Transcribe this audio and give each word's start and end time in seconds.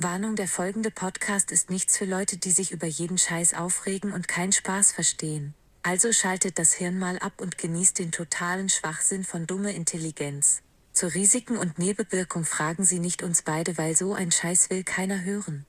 Warnung, 0.00 0.36
der 0.36 0.46
folgende 0.46 0.92
Podcast 0.92 1.50
ist 1.50 1.70
nichts 1.70 1.98
für 1.98 2.04
Leute, 2.04 2.36
die 2.36 2.52
sich 2.52 2.70
über 2.70 2.86
jeden 2.86 3.18
Scheiß 3.18 3.54
aufregen 3.54 4.12
und 4.12 4.28
keinen 4.28 4.52
Spaß 4.52 4.92
verstehen. 4.92 5.54
Also 5.82 6.12
schaltet 6.12 6.60
das 6.60 6.72
Hirn 6.72 7.00
mal 7.00 7.18
ab 7.18 7.32
und 7.42 7.58
genießt 7.58 7.98
den 7.98 8.12
totalen 8.12 8.68
Schwachsinn 8.68 9.24
von 9.24 9.48
dumme 9.48 9.72
Intelligenz. 9.72 10.62
Zu 10.92 11.12
Risiken 11.12 11.56
und 11.56 11.80
Nebenwirkung 11.80 12.44
fragen 12.44 12.84
Sie 12.84 13.00
nicht 13.00 13.24
uns 13.24 13.42
beide, 13.42 13.76
weil 13.76 13.96
so 13.96 14.14
ein 14.14 14.30
Scheiß 14.30 14.70
will 14.70 14.84
keiner 14.84 15.24
hören. 15.24 15.66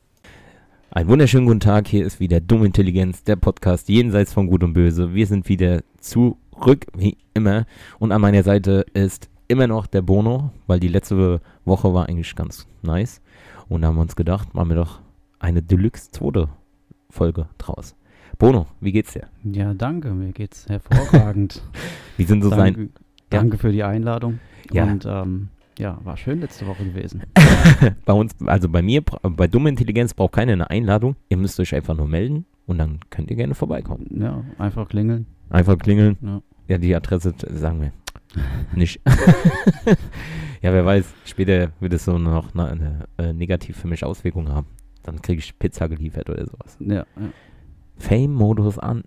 Einen 0.91 1.09
wunderschönen 1.09 1.47
guten 1.47 1.59
Tag, 1.59 1.87
hier 1.87 2.05
ist 2.05 2.19
wieder 2.19 2.39
Dumme 2.39 2.67
Intelligenz, 2.67 3.23
der 3.23 3.35
Podcast 3.35 3.89
jenseits 3.89 4.31
von 4.31 4.45
Gut 4.45 4.63
und 4.63 4.73
Böse. 4.73 5.15
Wir 5.15 5.25
sind 5.25 5.49
wieder 5.49 5.81
zurück, 5.99 6.85
wie 6.95 7.17
immer. 7.33 7.65
Und 7.97 8.11
an 8.11 8.21
meiner 8.21 8.43
Seite 8.43 8.85
ist 8.93 9.28
immer 9.49 9.67
noch 9.67 9.87
der 9.87 10.01
Bono, 10.01 10.51
weil 10.67 10.79
die 10.79 10.87
letzte 10.87 11.41
Woche 11.65 11.93
war 11.93 12.07
eigentlich 12.07 12.33
ganz 12.35 12.67
nice. 12.81 13.21
Und 13.67 13.81
da 13.81 13.87
haben 13.87 13.95
wir 13.95 14.01
uns 14.01 14.15
gedacht, 14.15 14.53
machen 14.53 14.69
wir 14.69 14.75
doch 14.77 15.01
eine 15.39 15.61
Deluxe 15.61 16.11
zweite 16.11 16.47
Folge 17.09 17.47
draus. 17.57 17.95
Bono, 18.37 18.67
wie 18.79 18.91
geht's 18.91 19.13
dir? 19.13 19.27
Ja, 19.43 19.73
danke, 19.73 20.11
mir 20.11 20.31
geht's 20.31 20.69
hervorragend. 20.69 21.61
Wie 22.17 22.23
sind 22.23 22.41
so 22.41 22.49
danke, 22.49 22.79
sein? 22.79 22.89
danke 23.29 23.57
für 23.57 23.71
die 23.71 23.83
Einladung. 23.83 24.39
Ja. 24.71 24.83
Und 24.85 25.05
ähm, 25.05 25.49
ja, 25.77 25.97
war 26.03 26.15
schön 26.15 26.39
letzte 26.39 26.67
Woche 26.67 26.85
gewesen. 26.85 27.23
bei 28.05 28.13
uns, 28.13 28.35
also 28.45 28.69
bei 28.69 28.81
mir, 28.81 29.01
bei 29.01 29.47
Dumme 29.47 29.69
Intelligenz 29.69 30.13
braucht 30.13 30.33
keiner 30.33 30.53
eine 30.53 30.69
Einladung. 30.69 31.15
Ihr 31.27 31.37
müsst 31.37 31.59
euch 31.59 31.75
einfach 31.75 31.97
nur 31.97 32.07
melden 32.07 32.45
und 32.65 32.77
dann 32.77 32.99
könnt 33.09 33.29
ihr 33.29 33.35
gerne 33.35 33.55
vorbeikommen. 33.55 34.05
Ja, 34.11 34.43
einfach 34.57 34.87
klingeln. 34.87 35.25
Einfach 35.49 35.77
klingeln. 35.77 36.17
Ja. 36.21 36.41
Ja, 36.69 36.77
die 36.77 36.95
Adresse 36.95 37.33
sagen 37.55 37.81
wir 37.81 37.91
nicht. 38.73 39.01
ja, 40.61 40.73
wer 40.73 40.85
weiß, 40.85 41.05
später 41.25 41.71
wird 41.79 41.93
es 41.93 42.05
so 42.05 42.17
noch 42.17 42.53
eine, 42.53 42.69
eine 42.69 43.05
äh, 43.17 43.33
negativ 43.33 43.77
für 43.77 43.87
mich 43.87 44.03
Auswirkung 44.03 44.49
haben. 44.49 44.67
Dann 45.03 45.21
kriege 45.21 45.39
ich 45.39 45.57
Pizza 45.57 45.87
geliefert 45.87 46.29
oder 46.29 46.45
sowas. 46.45 46.77
Ja, 46.79 46.95
ja. 46.95 47.05
Fame-Modus 47.97 48.79
an. 48.79 49.03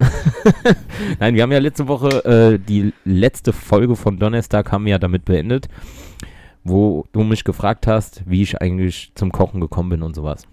Nein, 1.18 1.34
wir 1.34 1.42
haben 1.42 1.52
ja 1.52 1.58
letzte 1.58 1.88
Woche 1.88 2.24
äh, 2.24 2.58
die 2.58 2.92
letzte 3.04 3.52
Folge 3.52 3.96
von 3.96 4.18
Donnerstag 4.18 4.70
haben 4.70 4.84
wir 4.84 4.92
ja 4.92 4.98
damit 4.98 5.24
beendet, 5.24 5.68
wo 6.62 7.06
du 7.12 7.22
mich 7.22 7.44
gefragt 7.44 7.86
hast, 7.86 8.22
wie 8.26 8.42
ich 8.42 8.60
eigentlich 8.60 9.12
zum 9.14 9.32
Kochen 9.32 9.60
gekommen 9.60 9.90
bin 9.90 10.02
und 10.02 10.14
sowas. 10.14 10.46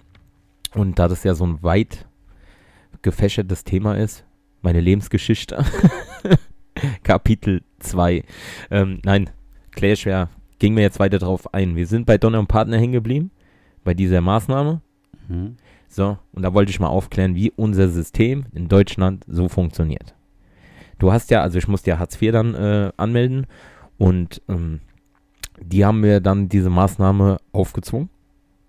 Und 0.74 1.00
da 1.00 1.08
das 1.08 1.24
ja 1.24 1.34
so 1.34 1.46
ein 1.46 1.62
weit 1.64 2.08
gefächertes 3.02 3.64
Thema 3.64 3.96
ist, 3.98 4.26
meine 4.62 4.82
Lebensgeschichte, 4.82 5.64
Kapitel 7.04 7.62
2. 7.80 8.24
Ähm, 8.72 9.00
nein, 9.04 9.30
ich 9.82 10.04
ja, 10.04 10.30
gehen 10.60 10.76
wir 10.76 10.84
jetzt 10.84 11.00
weiter 11.00 11.20
drauf 11.20 11.54
ein. 11.54 11.76
Wir 11.76 11.88
sind 11.88 12.06
bei 12.06 12.18
Donner 12.18 12.40
und 12.40 12.48
Partner 12.48 12.78
hängen 12.78 12.94
geblieben, 12.94 13.32
bei 13.84 13.94
dieser 13.94 14.22
Maßnahme. 14.22 14.82
Mhm. 15.28 15.56
So, 15.88 16.18
und 16.34 16.44
da 16.44 16.54
wollte 16.54 16.70
ich 16.70 16.80
mal 16.80 16.88
aufklären, 16.88 17.36
wie 17.36 17.52
unser 17.56 17.90
System 17.90 18.46
in 18.54 18.68
Deutschland 18.68 19.26
so 19.28 19.48
funktioniert. 19.48 20.16
Du 21.00 21.12
hast 21.12 21.32
ja, 21.32 21.42
also 21.42 21.58
ich 21.58 21.68
musste 21.68 21.90
ja 21.90 22.00
Hartz 22.00 22.22
IV 22.22 22.32
dann 22.34 22.54
äh, 22.54 22.92
anmelden 22.98 23.48
und 23.98 24.42
ähm, 24.50 24.82
die 25.62 25.86
haben 25.86 26.02
mir 26.02 26.20
dann 26.20 26.50
diese 26.50 26.70
Maßnahme 26.70 27.38
aufgezwungen. 27.52 28.10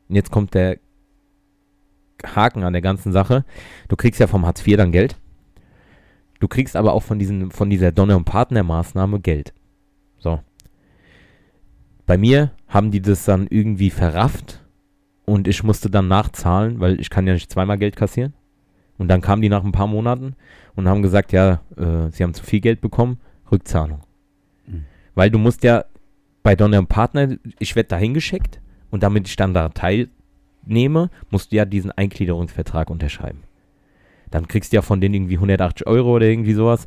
Und 0.09 0.17
jetzt 0.17 0.31
kommt 0.31 0.55
der 0.55 0.79
Haken 2.25 2.65
an 2.65 2.73
der 2.73 2.83
ganzen 2.83 3.13
Sache. 3.13 3.45
Du 3.89 3.97
kriegst 3.97 4.21
ja 4.21 4.27
vom 4.27 4.47
Hartz 4.47 4.67
IV 4.67 4.77
dann 4.77 4.93
Geld. 4.93 5.17
Du 6.41 6.49
kriegst 6.49 6.75
aber 6.75 6.95
auch 6.95 7.03
von, 7.03 7.19
diesen, 7.19 7.51
von 7.51 7.71
dieser 7.71 7.93
Donner- 7.93 8.17
und 8.17 8.25
Partner-Maßnahme 8.25 9.21
Geld. 9.21 9.53
So. 10.19 10.41
Bei 12.07 12.19
mir 12.19 12.51
haben 12.67 12.91
die 12.91 13.01
das 13.01 13.25
dann 13.25 13.47
irgendwie 13.49 13.91
verrafft 13.91 14.65
und 15.27 15.47
ich 15.47 15.63
musste 15.63 15.91
dann 15.91 16.09
nachzahlen, 16.09 16.81
weil 16.81 16.99
ich 16.99 17.11
kann 17.11 17.27
ja 17.27 17.35
nicht 17.35 17.53
zweimal 17.53 17.79
Geld 17.79 17.95
kassieren. 17.95 18.35
Und 18.99 19.09
dann 19.09 19.21
kamen 19.21 19.43
die 19.43 19.49
nach 19.49 19.65
ein 19.65 19.73
paar 19.73 19.87
Monaten 19.87 20.35
und 20.75 20.89
haben 20.89 21.03
gesagt, 21.03 21.33
ja, 21.33 21.61
äh, 21.77 22.11
sie 22.11 22.23
haben 22.23 22.35
zu 22.35 22.43
viel 22.43 22.61
Geld 22.61 22.81
bekommen, 22.81 23.19
Rückzahlung. 23.51 24.01
Mhm. 24.67 24.85
Weil 25.15 25.31
du 25.31 25.39
musst 25.39 25.63
ja 25.63 25.85
bei 26.43 26.57
Donner 26.57 26.79
und 26.79 26.89
Partner, 26.89 27.37
ich 27.59 27.77
werde 27.77 27.89
dahin 27.89 28.15
geschickt 28.15 28.61
und 28.91 29.03
damit 29.03 29.29
ich 29.29 29.37
dann 29.37 29.55
da 29.55 29.69
teilnehme, 29.69 31.11
musst 31.31 31.53
du 31.53 31.57
ja 31.57 31.65
diesen 31.65 31.93
Eingliederungsvertrag 31.93 32.91
unterschreiben. 32.91 33.43
Dann 34.31 34.47
kriegst 34.49 34.73
du 34.73 34.77
ja 34.77 34.83
von 34.83 35.01
denen 35.01 35.15
irgendwie 35.15 35.35
180 35.37 35.87
Euro 35.87 36.15
oder 36.17 36.27
irgendwie 36.27 36.53
sowas, 36.55 36.87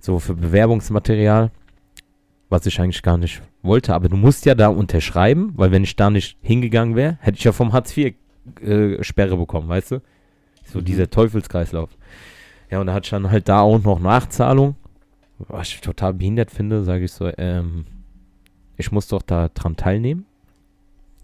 so 0.00 0.18
für 0.18 0.34
Bewerbungsmaterial, 0.34 1.50
was 2.48 2.66
ich 2.66 2.80
eigentlich 2.80 3.02
gar 3.02 3.18
nicht 3.18 3.42
wollte. 3.62 3.94
Aber 3.94 4.08
du 4.08 4.16
musst 4.16 4.46
ja 4.46 4.54
da 4.54 4.68
unterschreiben, 4.68 5.52
weil 5.56 5.70
wenn 5.72 5.84
ich 5.84 5.96
da 5.96 6.08
nicht 6.10 6.38
hingegangen 6.40 6.94
wäre, 6.96 7.18
hätte 7.20 7.38
ich 7.38 7.44
ja 7.44 7.52
vom 7.52 7.72
Hartz 7.72 7.96
IV 7.96 8.14
äh, 8.62 9.02
Sperre 9.02 9.36
bekommen, 9.36 9.68
weißt 9.68 9.92
du? 9.92 10.02
So 10.64 10.78
Mhm. 10.80 10.84
dieser 10.84 11.10
Teufelskreislauf. 11.10 11.90
Ja, 12.70 12.80
und 12.80 12.86
da 12.86 12.94
hatte 12.94 13.06
ich 13.06 13.10
dann 13.10 13.30
halt 13.30 13.48
da 13.48 13.60
auch 13.60 13.82
noch 13.82 13.98
Nachzahlung. 14.00 14.76
Was 15.38 15.68
ich 15.68 15.80
total 15.80 16.14
behindert 16.14 16.50
finde, 16.50 16.82
sage 16.84 17.04
ich 17.04 17.12
so, 17.12 17.30
ähm, 17.38 17.86
ich 18.76 18.92
muss 18.92 19.08
doch 19.08 19.22
da 19.22 19.48
dran 19.48 19.76
teilnehmen, 19.76 20.26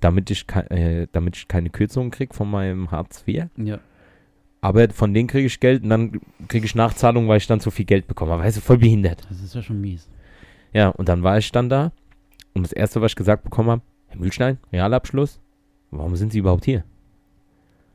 damit 0.00 0.30
ich, 0.30 0.46
äh, 0.70 1.06
damit 1.12 1.36
ich 1.36 1.48
keine 1.48 1.70
Kürzungen 1.70 2.10
kriege 2.10 2.32
von 2.34 2.50
meinem 2.50 2.90
Hartz 2.90 3.24
IV. 3.26 3.46
Ja. 3.56 3.78
Aber 4.64 4.88
von 4.88 5.12
denen 5.12 5.28
kriege 5.28 5.46
ich 5.46 5.60
Geld 5.60 5.82
und 5.82 5.90
dann 5.90 6.22
kriege 6.48 6.64
ich 6.64 6.74
Nachzahlung, 6.74 7.28
weil 7.28 7.36
ich 7.36 7.46
dann 7.46 7.60
zu 7.60 7.70
viel 7.70 7.84
Geld 7.84 8.06
bekomme. 8.06 8.32
Aber 8.32 8.44
weißt 8.44 8.56
du, 8.56 8.60
voll 8.62 8.78
behindert. 8.78 9.22
Das 9.28 9.42
ist 9.42 9.54
ja 9.54 9.60
schon 9.60 9.78
mies. 9.78 10.08
Ja, 10.72 10.88
und 10.88 11.10
dann 11.10 11.22
war 11.22 11.36
ich 11.36 11.52
dann 11.52 11.68
da 11.68 11.92
und 12.54 12.62
das 12.62 12.72
Erste, 12.72 13.02
was 13.02 13.12
ich 13.12 13.16
gesagt 13.16 13.44
bekommen 13.44 13.68
habe, 13.68 13.82
Herr 14.06 14.18
Mühlstein, 14.18 14.56
Realabschluss, 14.72 15.38
warum 15.90 16.16
sind 16.16 16.32
Sie 16.32 16.38
überhaupt 16.38 16.64
hier? 16.64 16.82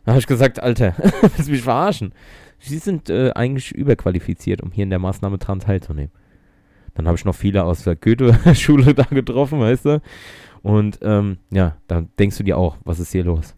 Da 0.05 0.11
habe 0.11 0.19
ich 0.19 0.27
gesagt, 0.27 0.61
Alter, 0.61 0.93
willst 1.21 1.47
du 1.47 1.51
mich 1.53 1.63
verarschen? 1.63 2.13
Sie 2.59 2.77
sind 2.77 3.09
äh, 3.09 3.31
eigentlich 3.31 3.71
überqualifiziert, 3.71 4.61
um 4.61 4.69
hier 4.69 4.83
in 4.83 4.91
der 4.91 4.99
Maßnahme 4.99 5.39
dran 5.39 5.61
teilzunehmen. 5.61 6.11
Dann 6.93 7.07
habe 7.07 7.17
ich 7.17 7.25
noch 7.25 7.33
viele 7.33 7.63
aus 7.63 7.83
der 7.83 7.95
Goethe-Schule 7.95 8.93
da 8.93 9.05
getroffen, 9.05 9.59
weißt 9.59 9.85
du? 9.85 10.01
Und 10.61 10.99
ähm, 11.01 11.39
ja, 11.49 11.77
da 11.87 12.05
denkst 12.19 12.37
du 12.37 12.43
dir 12.43 12.59
auch, 12.59 12.77
was 12.85 12.99
ist 12.99 13.11
hier 13.11 13.23
los? 13.23 13.55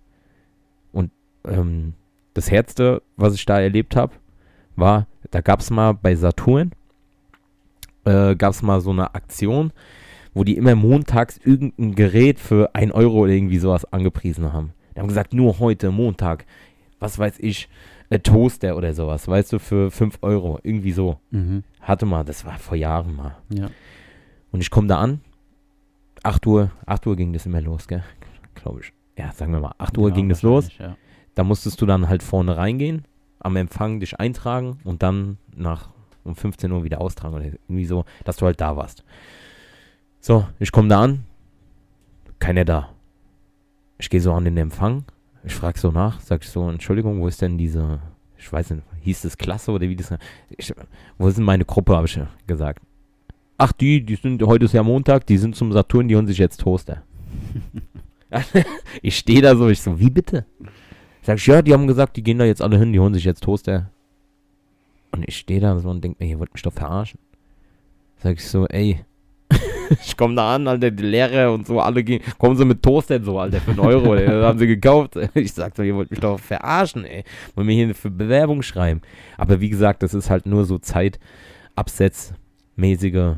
Und 0.94 1.12
ähm, 1.46 1.96
das 2.34 2.52
Herzte, 2.52 3.02
was 3.18 3.36
ich 3.36 3.46
da 3.46 3.60
erlebt 3.60 3.96
habe, 3.96 4.14
war, 4.76 5.08
da 5.32 5.42
gab 5.42 5.60
es 5.60 5.70
mal 5.70 5.94
bei 5.94 6.16
Saturn, 6.16 6.72
äh, 8.06 8.36
gab 8.36 8.52
es 8.54 8.62
mal 8.62 8.82
so 8.82 8.92
eine 8.92 9.14
Aktion, 9.14 9.72
wo 10.34 10.44
die 10.44 10.56
immer 10.56 10.76
montags 10.76 11.38
irgendein 11.44 11.96
Gerät 11.96 12.40
für 12.40 12.74
1 12.74 12.94
Euro 12.94 13.20
oder 13.20 13.34
irgendwie 13.34 13.60
sowas 13.60 13.86
angepriesen 13.92 14.54
haben. 14.54 14.74
Die 14.96 15.00
haben 15.00 15.08
gesagt, 15.08 15.34
nur 15.34 15.60
heute, 15.60 15.92
Montag, 15.92 16.46
was 17.00 17.20
weiß 17.20 17.36
ich, 17.40 17.70
ein 18.10 18.24
Toaster 18.24 18.76
oder 18.76 18.94
sowas, 18.94 19.28
weißt 19.28 19.54
du, 19.54 19.60
für 19.60 19.92
5 19.92 20.20
Euro, 20.22 20.60
irgendwie 20.64 20.92
so. 20.92 21.20
Mhm. 21.32 21.64
Hatte 21.80 22.06
mal, 22.06 22.24
das 22.24 22.46
war 22.46 22.58
vor 22.60 22.78
Jahren 22.78 23.16
mal. 23.16 23.38
Ja. 23.50 23.70
Und 24.52 24.62
ich 24.62 24.70
komme 24.70 24.88
da 24.88 25.00
an, 25.00 25.22
8 26.24 26.46
Uhr, 26.46 26.72
8 26.86 27.08
Uhr 27.08 27.16
ging 27.16 27.34
das 27.34 27.46
immer 27.46 27.62
los, 27.62 27.88
gell? 27.88 28.04
Glaube 28.56 28.82
ich. 28.82 28.94
Ja, 29.18 29.32
sagen 29.32 29.54
wir 29.54 29.60
mal, 29.60 29.74
8 29.78 29.98
Uhr 29.98 30.10
ja, 30.10 30.16
ging 30.16 30.30
das 30.30 30.42
los. 30.42 30.70
Ja. 30.78 30.96
Da 31.36 31.44
musstest 31.44 31.82
du 31.82 31.86
dann 31.86 32.10
halt 32.10 32.24
vorne 32.24 32.58
reingehen, 32.58 33.06
am 33.40 33.56
Empfang 33.56 34.00
dich 34.00 34.20
eintragen 34.20 34.80
und 34.84 35.04
dann 35.04 35.38
nach 35.56 35.90
um 36.24 36.36
15 36.36 36.72
Uhr 36.72 36.84
wieder 36.84 37.02
austragen 37.02 37.36
oder 37.36 37.46
irgendwie 37.46 37.86
so, 37.86 38.06
dass 38.26 38.38
du 38.38 38.46
halt 38.46 38.62
da 38.62 38.76
warst. 38.76 39.04
So, 40.20 40.46
ich 40.60 40.72
komme 40.72 40.88
da 40.88 41.02
an, 41.02 41.24
keiner 42.40 42.66
da. 42.66 42.90
Ich 43.98 44.10
gehe 44.10 44.22
so 44.22 44.34
an 44.34 44.46
den 44.46 44.58
Empfang, 44.58 45.06
ich 45.44 45.54
frage 45.54 45.80
so 45.80 45.92
nach, 45.92 46.20
sag 46.20 46.44
ich 46.44 46.50
so, 46.50 46.70
Entschuldigung, 46.70 47.22
wo 47.22 47.28
ist 47.28 47.42
denn 47.42 47.58
diese, 47.58 48.00
ich 48.38 48.52
weiß 48.52 48.72
nicht, 48.72 48.84
hieß 49.02 49.22
das 49.22 49.38
Klasse 49.38 49.72
oder 49.72 49.88
wie 49.88 49.96
das, 49.96 50.14
ich, 50.50 50.74
wo 51.18 51.28
ist 51.28 51.38
denn 51.38 51.46
meine 51.46 51.66
Gruppe, 51.66 51.96
habe 51.96 52.08
ich 52.08 52.20
gesagt. 52.46 52.84
Ach, 53.58 53.72
die, 53.72 54.04
die 54.04 54.16
sind, 54.16 54.42
heute 54.44 54.66
ist 54.66 54.74
ja 54.74 54.84
Montag, 54.84 55.26
die 55.28 55.38
sind 55.38 55.56
zum 55.56 55.72
Saturn, 55.72 56.08
die 56.08 56.16
holen 56.16 56.28
sich 56.28 56.40
jetzt 56.40 56.62
Toaster. 56.62 57.04
ich 59.02 59.18
stehe 59.18 59.42
da 59.42 59.56
so, 59.56 59.70
ich 59.70 59.82
so, 59.82 60.00
wie 60.00 60.10
bitte? 60.10 60.46
Sag 61.24 61.38
ich, 61.38 61.46
ja, 61.48 61.62
die 61.62 61.74
haben 61.74 61.88
gesagt, 61.88 62.16
die 62.18 62.24
gehen 62.24 62.40
da 62.40 62.46
jetzt 62.46 62.62
alle 62.62 62.78
hin, 62.80 62.94
die 62.94 63.00
holen 63.00 63.14
sich 63.14 63.24
jetzt 63.26 63.44
Toaster. 63.44 63.90
Und 65.12 65.24
ich 65.28 65.38
stehe 65.38 65.60
da 65.60 65.78
so 65.80 65.90
und 65.90 66.04
denke 66.04 66.24
mir, 66.24 66.30
ihr 66.30 66.40
wollt 66.40 66.54
mich 66.54 66.64
doch 66.64 66.74
verarschen. 66.74 67.20
Sag 68.18 68.34
ich 68.38 68.48
so, 68.48 68.66
ey, 68.68 69.04
ich 70.04 70.16
komme 70.16 70.36
da 70.36 70.56
an, 70.56 70.68
Alter, 70.68 70.90
die 70.90 71.04
Lehrer 71.04 71.52
und 71.54 71.68
so, 71.68 71.80
alle 71.82 72.04
gehen, 72.04 72.22
kommen 72.38 72.56
sie 72.56 72.64
mit 72.66 72.82
Toaster 72.82 73.22
so, 73.22 73.38
Alter, 73.40 73.60
für 73.60 73.72
einen 73.72 73.80
Euro, 73.82 74.16
ey, 74.16 74.26
das 74.26 74.46
haben 74.46 74.60
sie 74.60 74.68
gekauft. 74.68 75.16
Ich 75.36 75.52
sag 75.54 75.76
so, 75.76 75.84
ihr 75.84 75.96
wollt 75.96 76.10
mich 76.12 76.20
doch 76.22 76.40
verarschen, 76.40 77.04
ey. 77.06 77.24
Wollen 77.56 77.68
mir 77.68 77.74
hier 77.74 77.94
für 77.94 78.10
Bewerbung 78.10 78.62
schreiben. 78.62 79.02
Aber 79.38 79.60
wie 79.60 79.70
gesagt, 79.70 80.02
das 80.04 80.14
ist 80.14 80.30
halt 80.30 80.46
nur 80.46 80.64
so 80.66 80.78
zeitabsetzmäßige 80.80 83.36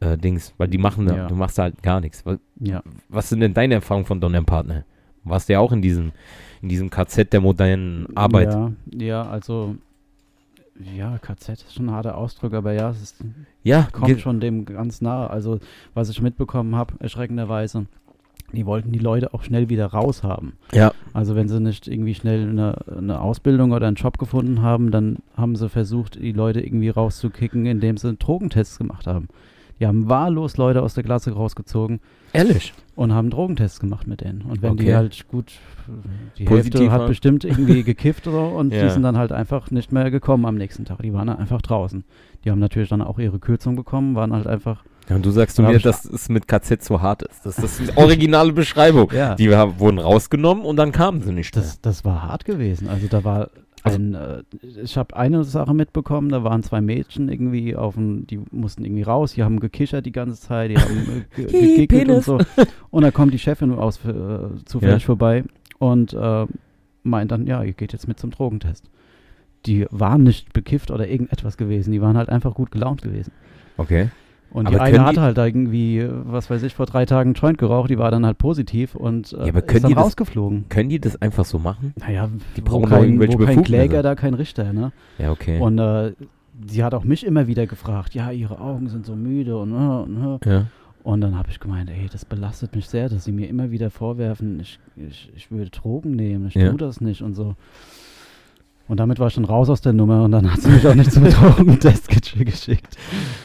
äh, 0.00 0.16
Dings, 0.16 0.54
weil 0.56 0.68
die 0.68 0.78
machen, 0.78 1.06
da- 1.06 1.16
Ja. 1.16 1.26
du 1.26 1.34
machst 1.34 1.58
da 1.58 1.64
halt 1.64 1.82
gar 1.82 2.00
nichts. 2.00 2.24
Was, 2.24 2.38
Ja. 2.60 2.80
was 3.08 3.28
sind 3.28 3.40
denn 3.40 3.54
deine 3.54 3.74
Erfahrungen 3.74 4.06
von 4.06 4.20
Don 4.20 4.44
Partner? 4.44 4.84
Warst 5.24 5.48
du 5.48 5.54
ja 5.54 5.58
auch 5.60 5.72
in 5.72 5.82
diesem, 5.82 6.12
in 6.62 6.68
diesem 6.68 6.90
KZ 6.90 7.32
der 7.32 7.40
modernen 7.40 8.16
Arbeit? 8.16 8.52
Ja, 8.52 8.72
ja, 8.94 9.22
also 9.22 9.76
ja, 10.96 11.18
KZ 11.18 11.48
ist 11.50 11.74
schon 11.74 11.86
ein 11.86 11.94
harter 11.94 12.16
Ausdruck, 12.16 12.54
aber 12.54 12.72
ja, 12.72 12.90
es 12.90 13.02
ist, 13.02 13.16
Ja, 13.64 13.88
kommt 13.90 14.20
schon 14.20 14.40
dem 14.40 14.64
ganz 14.64 15.00
nahe. 15.00 15.28
Also, 15.28 15.58
was 15.94 16.08
ich 16.08 16.22
mitbekommen 16.22 16.76
habe, 16.76 16.94
erschreckenderweise, 17.00 17.86
die 18.52 18.64
wollten 18.64 18.92
die 18.92 18.98
Leute 18.98 19.34
auch 19.34 19.42
schnell 19.42 19.68
wieder 19.68 19.86
raus 19.86 20.22
haben. 20.22 20.54
Ja. 20.72 20.92
Also 21.12 21.34
wenn 21.34 21.48
sie 21.48 21.60
nicht 21.60 21.86
irgendwie 21.86 22.14
schnell 22.14 22.48
eine, 22.48 22.78
eine 22.96 23.20
Ausbildung 23.20 23.72
oder 23.72 23.86
einen 23.86 23.96
Job 23.96 24.18
gefunden 24.18 24.62
haben, 24.62 24.90
dann 24.90 25.18
haben 25.36 25.56
sie 25.56 25.68
versucht, 25.68 26.14
die 26.14 26.32
Leute 26.32 26.60
irgendwie 26.60 26.88
rauszukicken, 26.88 27.66
indem 27.66 27.96
sie 27.96 28.16
Drogentests 28.16 28.78
gemacht 28.78 29.06
haben. 29.06 29.28
Die 29.80 29.86
haben 29.86 30.08
wahllos 30.08 30.56
Leute 30.56 30.82
aus 30.82 30.94
der 30.94 31.04
Klasse 31.04 31.32
rausgezogen 31.32 32.00
Ehrlich? 32.32 32.72
und 32.96 33.12
haben 33.14 33.30
Drogentests 33.30 33.78
gemacht 33.80 34.06
mit 34.06 34.20
denen. 34.22 34.42
Und 34.42 34.60
wenn 34.60 34.72
Okay. 34.72 34.84
die 34.86 34.94
halt 34.94 35.28
gut, 35.28 35.52
die 36.36 36.44
Positiv 36.44 36.80
Hälfte 36.80 36.92
hat 36.92 37.06
bestimmt 37.06 37.44
irgendwie 37.44 37.82
gekifft 37.84 38.26
oder 38.26 38.50
so 38.50 38.56
und 38.56 38.72
Ja. 38.72 38.84
die 38.84 38.90
sind 38.90 39.02
dann 39.02 39.16
halt 39.16 39.30
einfach 39.32 39.70
nicht 39.70 39.92
mehr 39.92 40.10
gekommen 40.10 40.46
am 40.46 40.56
nächsten 40.56 40.84
Tag. 40.84 40.98
Die 41.02 41.12
waren 41.12 41.28
dann 41.28 41.38
einfach 41.38 41.62
draußen. 41.62 42.04
Die 42.44 42.50
haben 42.50 42.58
natürlich 42.58 42.88
dann 42.88 43.02
auch 43.02 43.18
ihre 43.18 43.38
Kürzung 43.38 43.76
bekommen, 43.76 44.14
waren 44.14 44.32
halt 44.32 44.46
einfach. 44.46 44.84
Ja, 45.08 45.16
und 45.16 45.24
du 45.24 45.30
sagst 45.30 45.56
zu 45.56 45.62
mir, 45.62 45.78
dass 45.78 46.04
es 46.04 46.28
mit 46.28 46.48
KZ 46.48 46.82
so 46.84 47.00
hart 47.00 47.22
ist. 47.22 47.46
Das 47.46 47.58
ist 47.58 47.78
die 47.80 47.96
originale 47.96 48.52
Beschreibung. 48.52 49.10
Ja. 49.14 49.36
Die 49.36 49.48
wurden 49.50 49.98
rausgenommen 49.98 50.64
und 50.64 50.76
dann 50.76 50.92
kamen 50.92 51.22
sie 51.22 51.32
nicht 51.32 51.54
mehr. 51.54 51.64
Das, 51.64 51.80
das 51.80 52.04
war 52.04 52.24
hart 52.24 52.44
gewesen. 52.44 52.88
Also 52.88 53.06
da 53.06 53.24
war 53.24 53.48
Also- 53.92 53.98
ein, 53.98 54.14
äh, 54.14 54.42
ich 54.82 54.96
habe 54.96 55.16
eine 55.16 55.44
Sache 55.44 55.74
mitbekommen, 55.74 56.28
da 56.30 56.44
waren 56.44 56.62
zwei 56.62 56.80
Mädchen 56.80 57.28
irgendwie 57.28 57.76
auf 57.76 57.94
dem, 57.94 58.26
die 58.26 58.40
mussten 58.50 58.84
irgendwie 58.84 59.02
raus, 59.02 59.32
die 59.34 59.42
haben 59.42 59.60
gekichert 59.60 60.06
die 60.06 60.12
ganze 60.12 60.40
Zeit, 60.40 60.70
die 60.70 60.76
haben 60.76 61.24
äh, 61.36 61.42
ge 61.42 61.76
gegickelt 61.86 62.08
und 62.10 62.24
so. 62.24 62.38
Und 62.90 63.02
da 63.02 63.10
kommt 63.10 63.32
die 63.34 63.38
Chefin 63.38 63.72
aus 63.72 64.04
äh, 64.04 64.64
zufällig 64.64 65.02
Ja. 65.02 65.06
vorbei 65.06 65.44
und 65.78 66.12
äh, 66.14 66.46
meint 67.02 67.30
dann, 67.30 67.46
ja, 67.46 67.62
ihr 67.62 67.72
geht 67.72 67.92
jetzt 67.92 68.08
mit 68.08 68.18
zum 68.18 68.30
Drogentest. 68.30 68.84
Die 69.66 69.86
waren 69.90 70.22
nicht 70.22 70.52
bekifft 70.52 70.90
oder 70.90 71.08
irgendetwas 71.08 71.56
gewesen, 71.56 71.90
die 71.92 72.00
waren 72.00 72.16
halt 72.16 72.28
einfach 72.28 72.54
gut 72.54 72.70
gelaunt 72.70 73.02
gewesen. 73.02 73.32
Okay. 73.76 74.08
Und 74.50 74.66
Aber 74.66 74.76
die 74.76 74.80
eine 74.98 75.12
die- 75.12 75.20
halt 75.20 75.36
irgendwie, 75.38 76.08
was 76.24 76.48
weiß 76.48 76.62
ich, 76.62 76.74
vor 76.74 76.86
drei 76.86 77.04
Tagen 77.04 77.28
einen 77.30 77.34
Joint 77.34 77.58
geraucht, 77.58 77.90
die 77.90 77.98
war 77.98 78.10
dann 78.10 78.24
halt 78.24 78.38
positiv 78.38 78.94
und 78.94 79.32
äh, 79.34 79.36
Ja, 79.36 79.42
aber 79.48 79.66
ist 79.68 79.84
dann 79.84 79.88
die 79.90 79.94
das- 79.94 80.04
rausgeflogen. 80.04 80.68
Können 80.70 80.88
die 80.88 80.98
das 81.00 81.20
einfach 81.20 81.44
so 81.44 81.58
machen? 81.58 81.92
Naja, 81.98 82.28
Die 82.56 82.62
brauchen 82.62 82.86
kein, 82.86 83.18
wo 83.20 83.36
kein. 83.44 83.62
Kläger, 83.62 84.02
da 84.02 84.14
kein 84.14 84.32
Richter, 84.34 84.72
ne? 84.72 84.92
Ja, 85.18 85.30
okay. 85.32 85.60
Und 85.60 85.78
äh, 85.78 86.12
sie 86.66 86.82
hat 86.82 86.94
auch 86.94 87.04
mich 87.04 87.26
immer 87.26 87.46
wieder 87.46 87.66
gefragt, 87.66 88.14
ja, 88.14 88.30
ihre 88.30 88.58
Augen 88.60 88.88
sind 88.88 89.04
so 89.04 89.14
müde 89.14 89.58
und, 89.58 89.72
äh, 89.72 89.74
und, 89.76 90.40
äh. 90.46 90.50
ja. 90.50 90.66
und 91.02 91.20
dann 91.20 91.36
habe 91.36 91.50
ich 91.50 91.60
gemeint, 91.60 91.90
ey, 91.90 92.08
das 92.10 92.24
belastet 92.24 92.74
mich 92.74 92.88
sehr, 92.88 93.08
dass 93.10 93.24
sie 93.24 93.32
mir 93.32 93.48
immer 93.48 93.70
wieder 93.70 93.90
vorwerfen, 93.90 94.60
ich, 94.60 94.80
ich, 94.96 95.30
ich 95.36 95.50
würde 95.50 95.70
Drogen 95.70 96.12
nehmen, 96.12 96.46
ich 96.48 96.54
Ja. 96.54 96.70
tue 96.70 96.78
das 96.78 97.00
nicht 97.02 97.20
und 97.22 97.34
so. 97.34 97.54
Und 98.88 98.98
damit 99.00 99.18
war 99.18 99.26
ich 99.28 99.34
schon 99.34 99.44
raus 99.44 99.68
aus 99.68 99.80
der 99.82 99.92
Nummer 99.92 100.24
und 100.24 100.32
dann 100.32 100.50
hat 100.50 100.60
sie 100.62 100.70
mich 100.70 100.86
auch 100.86 100.94
nicht 100.94 101.12
zum 101.12 101.24
Drogentest 101.30 102.10
gesch- 102.10 102.42
geschickt. 102.44 102.96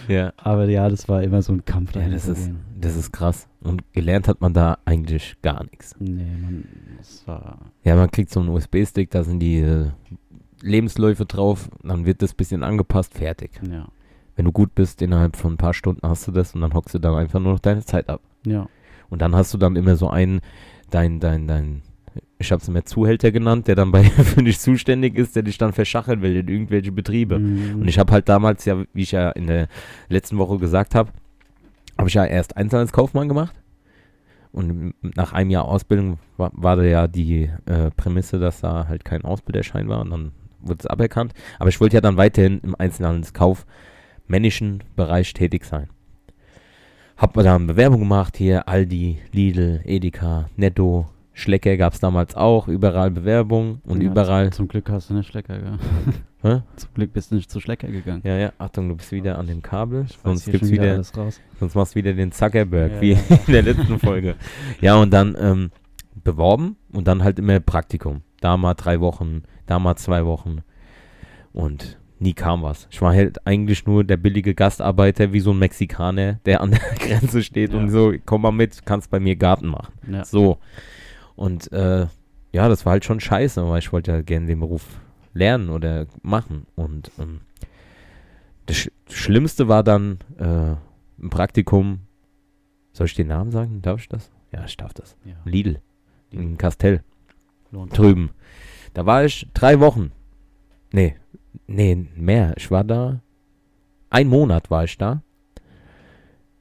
ja. 0.07 0.31
Aber 0.37 0.67
ja, 0.69 0.87
das 0.89 1.07
war 1.09 1.21
immer 1.21 1.41
so 1.41 1.51
ein 1.53 1.65
Kampf 1.65 1.93
Ja, 1.95 2.07
das 2.07 2.27
ist, 2.27 2.49
das 2.79 2.95
ist 2.95 3.11
krass. 3.11 3.47
Und 3.61 3.83
gelernt 3.93 4.27
hat 4.29 4.39
man 4.41 4.53
da 4.53 4.77
eigentlich 4.85 5.35
gar 5.41 5.63
nichts. 5.65 5.95
Nee, 5.99 6.23
man, 6.41 6.63
das 6.97 7.27
war, 7.27 7.57
Ja, 7.83 7.95
man 7.95 8.09
kriegt 8.09 8.31
so 8.31 8.39
einen 8.39 8.49
USB-Stick, 8.49 9.11
da 9.11 9.23
sind 9.23 9.39
die 9.39 9.57
äh, 9.59 9.87
Lebensläufe 10.61 11.25
drauf, 11.25 11.69
dann 11.83 12.05
wird 12.05 12.21
das 12.21 12.33
bisschen 12.33 12.63
angepasst, 12.63 13.13
fertig. 13.13 13.51
ja, 13.69 13.87
Wenn 14.35 14.45
du 14.45 14.51
gut 14.53 14.73
bist, 14.75 15.01
innerhalb 15.01 15.35
von 15.35 15.53
ein 15.53 15.57
paar 15.57 15.73
Stunden 15.73 16.07
hast 16.07 16.25
du 16.27 16.31
das 16.31 16.55
und 16.55 16.61
dann 16.61 16.73
hockst 16.73 16.95
du 16.95 16.99
dann 16.99 17.15
einfach 17.15 17.39
nur 17.41 17.53
noch 17.53 17.59
deine 17.59 17.83
Zeit 17.83 18.07
ab. 18.09 18.21
ja, 18.45 18.67
Und 19.09 19.21
dann 19.21 19.35
hast 19.35 19.53
du 19.53 19.57
dann 19.57 19.75
immer 19.75 19.95
so 19.97 20.09
einen, 20.09 20.39
dein, 20.89 21.19
dein, 21.19 21.47
dein, 21.47 21.81
ich 22.43 22.51
habe 22.51 22.61
es 22.61 22.67
immer 22.67 22.85
Zuhälter 22.85 23.31
genannt, 23.31 23.67
der 23.67 23.75
dann 23.75 23.91
bei 23.91 24.03
für 24.03 24.43
dich 24.43 24.59
zuständig 24.59 25.17
ist, 25.17 25.35
der 25.35 25.43
dich 25.43 25.57
dann 25.57 25.73
verschacheln 25.73 26.21
will 26.21 26.35
in 26.35 26.47
irgendwelche 26.47 26.91
Betriebe. 26.91 27.39
Mhm. 27.39 27.81
Und 27.81 27.87
ich 27.87 27.97
habe 27.97 28.11
halt 28.11 28.29
damals 28.29 28.65
ja, 28.65 28.83
wie 28.93 29.01
ich 29.01 29.11
ja 29.11 29.31
in 29.31 29.47
der 29.47 29.67
letzten 30.09 30.37
Woche 30.37 30.59
gesagt 30.59 30.93
habe, 30.93 31.11
habe 31.97 32.09
ich 32.09 32.15
ja 32.15 32.25
erst 32.25 32.57
Einzelhandelskaufmann 32.57 33.27
gemacht. 33.27 33.55
Und 34.51 34.93
nach 35.01 35.33
einem 35.33 35.49
Jahr 35.49 35.65
Ausbildung 35.65 36.19
war, 36.37 36.51
war 36.53 36.75
da 36.75 36.83
ja 36.83 37.07
die 37.07 37.49
äh, 37.65 37.89
Prämisse, 37.97 38.39
dass 38.39 38.61
da 38.61 38.87
halt 38.87 39.03
kein 39.03 39.23
Ausbilderschein 39.23 39.89
war 39.89 40.01
und 40.01 40.11
dann 40.11 40.31
wurde 40.61 40.81
es 40.81 40.85
aberkannt. 40.85 41.33
Aber 41.57 41.69
ich 41.69 41.81
wollte 41.81 41.95
ja 41.95 42.01
dann 42.01 42.17
weiterhin 42.17 42.59
im 42.59 42.75
Einzelhandelskaufmännischen 42.75 44.83
Bereich 44.95 45.33
tätig 45.33 45.65
sein. 45.65 45.89
Hab 47.17 47.35
mir 47.35 47.43
da 47.43 47.55
eine 47.55 47.65
Bewerbung 47.65 47.99
gemacht, 47.99 48.37
hier 48.37 48.67
Aldi, 48.67 49.19
Lidl, 49.31 49.81
Edeka, 49.85 50.49
Netto, 50.55 51.07
Schlecker 51.35 51.77
gab 51.77 51.93
es 51.93 51.99
damals 51.99 52.35
auch, 52.35 52.67
überall 52.67 53.09
Bewerbungen 53.09 53.81
und 53.85 54.01
Ja, 54.01 54.11
überall. 54.11 54.51
Zum 54.53 54.67
Glück 54.67 54.89
hast 54.89 55.09
du 55.09 55.15
nicht 55.15 55.27
Schlecker 55.29 55.57
gegangen. 55.57 55.79
Hä? 56.43 56.61
Zum 56.75 56.93
Glück 56.93 57.13
bist 57.13 57.31
du 57.31 57.35
nicht 57.35 57.49
zu 57.49 57.59
Schlecker 57.59 57.87
gegangen. 57.87 58.21
Ja, 58.23 58.37
ja, 58.37 58.51
Achtung, 58.59 58.89
du 58.89 58.95
bist 58.95 59.11
wieder 59.11 59.37
an 59.39 59.47
dem 59.47 59.61
Kabel. 59.61 60.05
Ich 60.09 60.17
Sonst 60.23 60.45
gibt's 60.45 60.69
wieder 60.69 60.83
wieder, 60.83 60.93
alles 60.95 61.17
raus. 61.17 61.41
sonst 61.59 61.73
machst 61.75 61.95
du 61.95 61.99
wieder 61.99 62.13
den 62.13 62.31
Zuckerberg, 62.31 62.91
Ja, 62.93 63.01
wie 63.01 63.11
ja. 63.13 63.19
in 63.47 63.53
der 63.53 63.61
letzten 63.63 63.97
Folge. 63.97 64.35
Ja, 64.81 64.95
und 64.97 65.11
dann 65.11 65.35
ähm, 65.39 65.71
beworben 66.23 66.75
und 66.91 67.07
dann 67.07 67.23
halt 67.23 67.39
immer 67.39 67.59
Praktikum. 67.59 68.21
Da 68.41 68.57
mal 68.57 68.73
drei 68.75 68.99
Wochen, 68.99 69.43
da 69.65 69.79
mal 69.79 69.95
zwei 69.95 70.25
Wochen. 70.25 70.59
Und 71.53 71.97
nie 72.19 72.33
kam 72.33 72.61
was. 72.61 72.87
Ich 72.91 73.01
war 73.01 73.13
halt 73.13 73.45
eigentlich 73.47 73.85
nur 73.85 74.03
der 74.03 74.17
billige 74.17 74.53
Gastarbeiter, 74.53 75.33
wie 75.33 75.39
so 75.39 75.51
ein 75.51 75.59
Mexikaner, 75.59 76.33
der 76.45 76.61
an 76.61 76.71
der 76.71 76.79
Grenze 76.99 77.41
steht 77.41 77.71
Ja. 77.73 77.79
und 77.79 77.89
so, 77.89 78.13
komm 78.25 78.41
mal 78.43 78.51
mit, 78.51 78.85
kannst 78.85 79.09
bei 79.09 79.19
mir 79.19 79.35
Garten 79.35 79.67
machen. 79.67 79.93
Ja. 80.11 80.25
So. 80.25 80.57
Und 81.35 81.71
äh, 81.71 82.07
ja, 82.51 82.69
das 82.69 82.85
war 82.85 82.91
halt 82.91 83.05
schon 83.05 83.19
scheiße, 83.19 83.67
weil 83.67 83.79
ich 83.79 83.91
wollte 83.91 84.11
ja 84.11 84.21
gerne 84.21 84.47
den 84.47 84.59
Beruf 84.59 84.85
lernen 85.33 85.69
oder 85.69 86.05
machen. 86.21 86.67
Und 86.75 87.11
ähm, 87.19 87.41
das 88.65 88.77
Sch 88.77 88.89
Schlimmste 89.09 89.67
war 89.67 89.83
dann 89.83 90.19
äh, 90.37 90.75
ein 91.21 91.29
Praktikum. 91.29 91.99
Soll 92.93 93.07
ich 93.07 93.15
den 93.15 93.27
Namen 93.27 93.51
sagen? 93.51 93.81
Darf 93.81 94.01
ich 94.01 94.09
das? 94.09 94.31
Ja, 94.51 94.63
ich 94.65 94.77
darf 94.77 94.93
das. 94.93 95.15
Ja. 95.25 95.35
Lidl. 95.45 95.81
In 96.31 96.57
Castell. 96.57 97.03
Lohnt. 97.71 97.97
Drüben. 97.97 98.31
Da 98.93 99.05
war 99.05 99.25
ich 99.25 99.47
drei 99.53 99.79
Wochen. 99.79 100.11
Nee, 100.91 101.15
nee, 101.65 102.07
mehr. 102.15 102.53
Ich 102.57 102.69
war 102.69 102.83
da. 102.83 103.19
Ein 104.09 104.27
Monat 104.27 104.69
war 104.69 104.83
ich 104.83 104.97
da. 104.97 105.23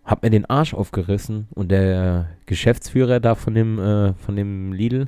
Hab 0.04 0.22
mir 0.22 0.30
den 0.30 0.46
Arsch 0.46 0.74
aufgerissen 0.74 1.46
und 1.54 1.70
der 1.70 2.28
Geschäftsführer 2.46 3.20
da 3.20 3.34
von 3.34 3.54
dem, 3.54 3.78
äh, 3.78 4.14
von 4.14 4.36
dem 4.36 4.72
Lidl, 4.72 5.06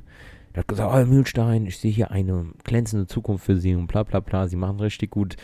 der 0.54 0.60
hat 0.60 0.68
gesagt, 0.68 0.94
oh, 0.94 1.04
Mühlstein, 1.10 1.66
ich 1.66 1.78
sehe 1.78 1.90
hier 1.90 2.12
eine 2.12 2.46
glänzende 2.62 3.06
Zukunft 3.06 3.44
für 3.44 3.56
Sie 3.56 3.74
und 3.74 3.88
bla 3.88 4.04
bla 4.04 4.20
bla. 4.20 4.46
Sie 4.46 4.56
machen 4.56 4.78
richtig 4.78 5.10
gut 5.10 5.36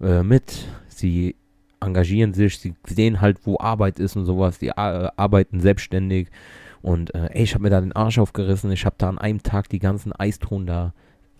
äh, 0.00 0.22
mit. 0.22 0.66
Sie 0.88 1.36
engagieren 1.80 2.32
sich, 2.32 2.58
sie 2.58 2.74
sehen 2.86 3.20
halt, 3.20 3.40
wo 3.44 3.58
Arbeit 3.58 3.98
ist 3.98 4.16
und 4.16 4.24
sowas. 4.24 4.58
Die 4.58 4.68
äh, 4.68 4.72
arbeiten 4.74 5.60
selbstständig. 5.60 6.28
Und 6.80 7.14
äh, 7.14 7.28
ey, 7.32 7.42
ich 7.42 7.54
habe 7.54 7.64
mir 7.64 7.70
da 7.70 7.80
den 7.80 7.92
Arsch 7.92 8.18
aufgerissen. 8.18 8.72
Ich 8.72 8.86
habe 8.86 8.96
da 8.98 9.08
an 9.08 9.18
einem 9.18 9.42
Tag 9.42 9.68
die 9.68 9.78
ganzen 9.78 10.12
Eistruhen 10.12 10.66
da, 10.66 10.94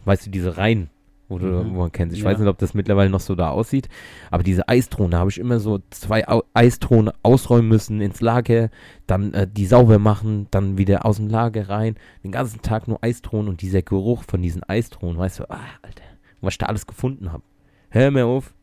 weißt 0.05 0.27
du, 0.27 0.31
diese 0.31 0.59
Reihen, 0.59 0.91
wo, 1.29 1.39
du, 1.39 1.47
Mhm. 1.47 1.75
wo 1.75 1.79
man 1.81 1.93
kennt. 1.93 2.13
Ich 2.13 2.21
Ja. 2.21 2.27
weiß 2.27 2.39
nicht, 2.39 2.49
ob 2.49 2.59
das 2.59 2.75
mittlerweile 2.75 3.11
noch 3.11 3.21
so 3.21 3.35
da 3.35 3.51
aussieht. 3.51 3.89
Aber 4.31 4.43
diese 4.43 4.69
Eistruhen, 4.69 5.11
da 5.11 5.19
habe 5.21 5.31
ich 5.31 5.39
immer 5.39 5.59
so 5.61 5.81
zwei 5.91 6.29
Au 6.29 6.43
Eistruhen 6.55 7.11
ausräumen 7.23 7.69
müssen 7.69 8.01
ins 8.01 8.21
Lager, 8.21 8.71
dann 9.07 9.33
äh, 9.35 9.47
die 9.51 9.67
sauber 9.67 9.99
machen, 9.99 10.47
dann 10.51 10.77
wieder 10.79 11.07
aus 11.07 11.17
dem 11.17 11.29
Lager 11.29 11.69
rein. 11.69 11.97
Den 12.23 12.33
ganzen 12.33 12.61
Tag 12.63 12.89
nur 12.89 13.03
Eistruhen 13.03 13.49
und 13.49 13.63
dieser 13.63 13.83
Geruch 13.83 14.23
von 14.25 14.43
diesen 14.43 14.63
Eistruhen, 14.65 15.17
weißt 15.17 15.41
du, 15.41 15.51
ah, 15.51 15.61
Alter, 15.83 16.05
was 16.41 16.55
ich 16.55 16.59
da 16.59 16.67
alles 16.67 16.87
gefunden 16.87 17.33
habe. 17.33 17.43
Hör 17.91 18.11
mir 18.11 18.27
auf. 18.27 18.55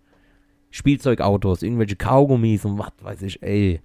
Spielzeugautos, 0.69 1.63
irgendwelche 1.63 1.95
Kaugummis 1.97 2.63
und 2.65 2.77
was 2.77 2.91
weiß 3.01 3.21
ich, 3.23 3.41
ey. 3.43 3.81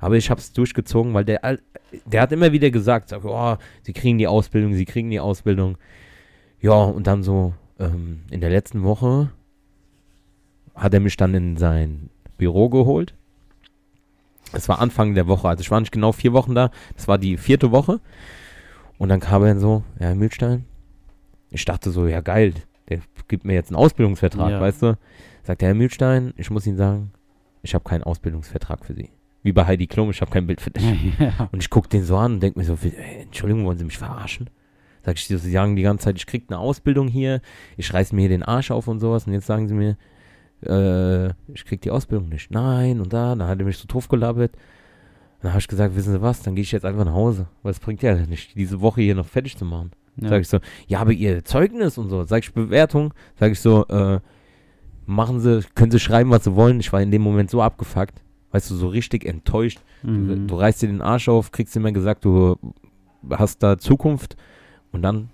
Aber 0.00 0.16
ich 0.16 0.30
hab's 0.30 0.52
durchgezogen, 0.52 1.14
weil 1.14 1.24
der, 1.24 1.58
der 2.06 2.20
hat 2.20 2.32
immer 2.32 2.52
wieder 2.52 2.70
gesagt, 2.70 3.08
sag, 3.08 3.24
oh, 3.24 3.56
sie 3.82 3.92
kriegen 3.92 4.18
die 4.18 4.26
Ausbildung, 4.26 4.74
sie 4.74 4.84
kriegen 4.84 5.10
die 5.10 5.20
Ausbildung. 5.20 5.78
Ja, 6.60 6.72
und 6.72 7.06
dann 7.06 7.22
so 7.22 7.54
ähm, 7.78 8.22
in 8.30 8.40
der 8.40 8.50
letzten 8.50 8.82
Woche 8.82 9.30
hat 10.74 10.94
er 10.94 11.00
mich 11.00 11.16
dann 11.16 11.34
in 11.34 11.56
sein 11.56 12.10
Büro 12.36 12.68
geholt. 12.68 13.14
Es 14.52 14.68
war 14.68 14.78
Anfang 14.80 15.14
der 15.14 15.26
Woche, 15.26 15.48
also 15.48 15.60
ich 15.62 15.70
war 15.70 15.80
nicht 15.80 15.92
genau 15.92 16.12
vier 16.12 16.32
Wochen 16.32 16.54
da, 16.54 16.70
das 16.96 17.08
war 17.08 17.18
die 17.18 17.36
vierte 17.36 17.72
Woche. 17.72 18.00
Und 18.98 19.08
dann 19.08 19.20
kam 19.20 19.42
er 19.44 19.58
so, 19.58 19.82
ja, 19.98 20.06
Herr 20.06 20.14
Mühlstein. 20.14 20.64
Ich 21.50 21.64
dachte 21.64 21.90
so, 21.90 22.06
ja 22.06 22.20
geil, 22.20 22.54
der 22.88 23.00
gibt 23.28 23.44
mir 23.44 23.54
jetzt 23.54 23.70
einen 23.70 23.76
Ausbildungsvertrag, 23.76 24.50
Ja. 24.50 24.60
weißt 24.60 24.82
du? 24.82 24.98
Sagt 25.42 25.60
der 25.60 25.68
Herr 25.68 25.74
Mühlstein, 25.74 26.32
ich 26.36 26.50
muss 26.50 26.66
Ihnen 26.66 26.76
sagen, 26.76 27.10
ich 27.62 27.74
habe 27.74 27.84
keinen 27.84 28.02
Ausbildungsvertrag 28.04 28.84
für 28.84 28.94
Sie. 28.94 29.10
Wie 29.42 29.52
bei 29.52 29.66
Heidi 29.66 29.86
Klum, 29.86 30.10
ich 30.10 30.20
habe 30.20 30.30
kein 30.30 30.46
Bild 30.46 30.60
für 30.60 30.70
dich. 30.70 30.84
ja. 31.18 31.48
Und 31.52 31.60
ich 31.62 31.70
gucke 31.70 31.88
den 31.88 32.04
so 32.04 32.16
an 32.16 32.34
und 32.34 32.40
denke 32.40 32.58
mir 32.58 32.64
so, 32.64 32.78
ey, 32.82 33.22
Entschuldigung, 33.22 33.64
wollen 33.64 33.78
Sie 33.78 33.84
mich 33.84 33.98
verarschen? 33.98 34.48
Sag 35.04 35.16
ich, 35.16 35.26
Sie 35.26 35.36
sagen 35.36 35.76
die 35.76 35.82
ganze 35.82 36.04
Zeit, 36.04 36.16
ich 36.16 36.26
krieg 36.26 36.44
eine 36.48 36.58
Ausbildung 36.58 37.08
hier, 37.08 37.40
ich 37.76 37.92
reiß 37.92 38.12
mir 38.12 38.22
hier 38.22 38.30
den 38.30 38.42
Arsch 38.42 38.70
auf 38.70 38.88
und 38.88 39.00
sowas 39.00 39.26
und 39.26 39.32
jetzt 39.34 39.46
sagen 39.46 39.68
Sie 39.68 39.74
mir, 39.74 39.96
äh, 40.62 41.28
ich 41.52 41.64
krieg 41.64 41.80
die 41.82 41.90
Ausbildung 41.90 42.28
nicht. 42.28 42.50
Nein 42.50 43.00
und 43.00 43.12
da, 43.12 43.34
dann 43.34 43.46
hat 43.48 43.58
er 43.58 43.66
mich 43.66 43.76
so 43.78 43.84
drauf 43.86 44.08
gelabert. 44.08 44.52
Dann 45.42 45.52
habe 45.52 45.60
ich 45.60 45.68
gesagt, 45.68 45.94
wissen 45.94 46.12
Sie 46.12 46.22
was, 46.22 46.42
dann 46.42 46.54
gehe 46.54 46.62
ich 46.62 46.72
jetzt 46.72 46.86
einfach 46.86 47.04
nach 47.04 47.12
Hause, 47.14 47.46
weil 47.62 47.72
es 47.72 47.80
bringt 47.80 48.02
ja 48.02 48.14
nicht, 48.14 48.54
diese 48.54 48.80
Woche 48.80 49.02
hier 49.02 49.14
noch 49.14 49.26
fertig 49.26 49.58
zu 49.58 49.64
machen. 49.66 49.90
Ja. 50.16 50.28
Sag 50.30 50.40
ich 50.40 50.48
so, 50.48 50.58
ja, 50.86 51.00
aber 51.00 51.12
Ihr 51.12 51.44
Zeugnis 51.44 51.98
und 51.98 52.08
so, 52.08 52.24
sag 52.24 52.42
ich 52.44 52.54
Bewertung, 52.54 53.12
sag 53.38 53.52
ich 53.52 53.60
so, 53.60 53.86
äh, 53.88 54.20
machen 55.06 55.40
Sie, 55.40 55.60
können 55.74 55.90
Sie 55.90 56.00
schreiben, 56.00 56.30
was 56.30 56.44
Sie 56.44 56.54
wollen. 56.54 56.80
Ich 56.80 56.92
war 56.94 57.02
in 57.02 57.10
dem 57.10 57.20
Moment 57.20 57.50
so 57.50 57.60
abgefuckt, 57.60 58.22
weißt 58.52 58.70
du, 58.70 58.74
so 58.76 58.88
richtig 58.88 59.26
enttäuscht. 59.26 59.80
Du, 60.02 60.08
Mhm. 60.10 60.46
du 60.46 60.54
reißt 60.56 60.80
dir 60.82 60.86
den 60.86 61.02
Arsch 61.02 61.28
auf, 61.28 61.50
kriegst 61.50 61.76
immer 61.76 61.92
gesagt, 61.92 62.24
du 62.24 62.56
hast 63.30 63.62
da 63.62 63.76
Zukunft 63.76 64.36
und 64.94 65.02
dann, 65.02 65.28